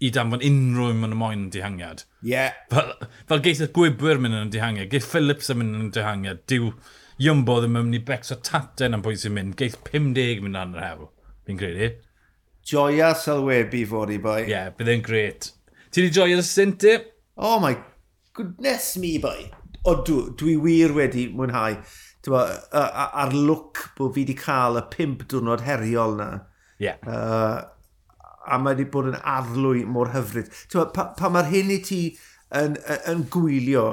i 0.04 0.10
danfon 0.12 0.44
unrhyw 0.44 0.92
un 0.92 1.08
yn 1.08 1.14
y 1.14 1.18
moyn 1.22 1.44
yn 1.46 1.50
dihangiad. 1.54 2.04
Ie. 2.26 2.32
Yeah. 2.34 2.56
Fel, 2.72 2.92
fel 3.30 3.42
geith 3.44 3.62
y 3.64 3.70
gwybwyr 3.78 4.20
mynd 4.20 4.36
yn 4.36 4.50
y 4.50 4.54
dihangiad, 4.56 4.90
geith 4.92 5.08
Phillips 5.08 5.52
yn 5.52 5.62
mynd 5.62 5.78
yn 5.78 5.90
y 5.90 5.92
dihangiad, 5.96 6.42
diw 6.50 6.72
Iwmbo 7.16 7.62
ddim 7.62 7.78
yn 7.78 7.86
mynd 7.86 7.96
i 7.96 8.02
becso 8.04 8.36
taten 8.44 8.92
am 8.92 9.04
pwy 9.04 9.16
sy'n 9.16 9.32
mynd, 9.32 9.54
geith 9.56 9.78
50 9.86 10.42
mynd 10.44 10.60
yn 10.60 10.74
yr 10.76 10.82
hewl, 10.84 11.06
fi'n 11.48 11.60
credu. 11.60 11.94
Joia 12.66 13.14
sylwebu 13.16 13.84
fod 13.88 14.12
i 14.12 14.18
boi. 14.20 14.40
Ie, 14.42 14.50
yeah, 14.52 14.72
bydd 14.76 14.90
e'n 14.92 15.04
gret. 15.06 15.52
Ti 15.88 16.02
wedi 16.02 16.12
joio'r 16.12 16.42
stint 16.44 16.84
Oh 17.36 17.60
my 17.62 17.72
goodness 18.36 18.96
me 19.00 19.16
boi. 19.22 19.48
O, 19.86 19.94
dwi, 20.04 20.34
dwi 20.36 20.56
wir 20.60 20.92
wedi 20.96 21.28
mwynhau 21.32 21.78
a'r 22.34 23.34
look 23.36 23.90
bod 23.98 24.14
fi 24.14 24.24
wedi 24.24 24.36
cael 24.38 24.80
y 24.80 24.84
pimp 24.90 25.26
diwrnod 25.30 25.62
heriol 25.66 26.16
na. 26.18 26.28
Yeah. 26.82 26.98
Uh, 27.06 27.62
a 28.46 28.58
mae 28.62 28.74
wedi 28.74 28.88
bod 28.90 29.10
yn 29.12 29.18
arlwy 29.22 29.84
mor 29.90 30.12
hyfryd. 30.14 30.50
Ti'n 30.70 30.92
pa, 30.94 31.10
pa 31.18 31.30
mae'r 31.32 31.50
hyn 31.52 31.72
i 31.74 31.80
ti 31.84 32.00
yn, 32.54 32.76
yn, 32.78 33.02
yn 33.12 33.26
gwylio 33.32 33.86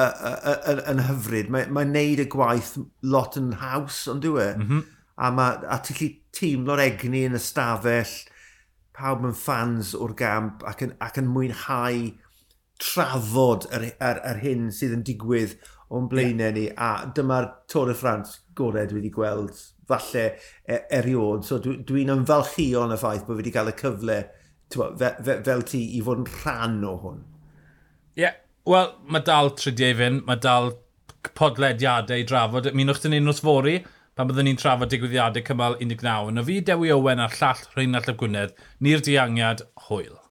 yn, 0.00 0.82
yn 0.88 1.04
hyfryd, 1.08 1.52
mae'n 1.52 1.72
mae 1.76 1.88
neud 1.88 2.22
y 2.24 2.28
gwaith 2.32 2.74
lot 3.04 3.36
yn 3.40 3.52
haws, 3.60 4.06
ond 4.12 4.24
dwi 4.24 4.40
e? 4.40 4.50
Mm 4.56 4.68
-hmm. 4.68 4.90
A, 5.22 5.28
ma, 5.30 5.48
a 5.68 5.76
ti'n 5.84 5.98
lli 5.98 6.08
teimlo'r 6.34 6.80
egni 6.86 7.26
yn 7.28 7.36
ystafell, 7.36 8.14
pawb 8.96 9.26
yn 9.28 9.36
fans 9.36 9.92
o'r 9.96 10.14
gamp 10.16 10.64
ac 10.68 10.82
yn, 10.86 10.94
ac 11.04 11.20
yn 11.20 11.28
mwynhau 11.32 12.08
trafod 12.82 13.68
yr, 13.70 13.90
yr, 13.92 14.20
yr 14.32 14.40
hyn 14.42 14.70
sydd 14.74 14.96
yn 14.96 15.04
digwydd 15.06 15.54
o'n 15.92 16.08
blaenau 16.10 16.48
yeah. 16.48 16.54
ni, 16.56 16.66
a 16.72 17.12
dyma'r 17.14 17.48
Tôr 17.70 17.92
y 17.92 17.96
Ffrans 17.96 18.38
gorau 18.56 18.88
dwi 18.88 19.00
wedi 19.00 19.12
gweld 19.12 19.58
falle 19.88 20.24
e, 20.64 20.78
eriod. 20.98 21.44
So 21.46 21.58
dwi'n 21.62 21.82
dwi 21.88 22.06
ymfalchio 22.08 22.86
yn 22.86 22.94
y 22.96 23.00
ffaith 23.00 23.26
bod 23.26 23.36
fi 23.36 23.42
wedi 23.42 23.54
cael 23.54 23.72
y 23.72 23.76
cyfle 23.78 24.20
twa, 24.72 24.92
fe, 24.98 25.12
fe, 25.24 25.38
fel 25.48 25.66
ti 25.68 25.82
i 25.98 26.00
fod 26.04 26.22
yn 26.22 26.30
rhan 26.38 26.78
o 26.88 26.94
hwn. 27.02 27.20
Ie, 28.16 28.24
yeah. 28.24 28.38
wel, 28.68 28.94
mae 29.12 29.24
dal 29.26 29.52
tridiau 29.58 29.98
fynd, 30.00 30.24
mae 30.28 30.40
dal 30.40 30.72
podlediadau 31.38 32.22
i 32.22 32.26
drafod. 32.28 32.72
Mi 32.76 32.86
nwch 32.88 33.02
dyn 33.04 33.16
ni'n 33.16 33.36
fori, 33.44 33.78
pan 34.16 34.28
byddwn 34.28 34.50
ni'n 34.50 34.60
trafod 34.60 34.92
digwyddiadau 34.92 35.44
cymal 35.46 35.78
19. 35.80 36.34
Na 36.36 36.44
fi, 36.48 36.60
Dewi 36.64 36.92
Owen, 36.94 37.22
a'r 37.22 37.38
llall 37.38 37.64
Rheinald 37.76 38.10
Ap 38.12 38.20
Gwynedd, 38.20 38.56
ni'r 38.80 39.04
diangiad, 39.04 39.66
hwyl. 39.88 40.21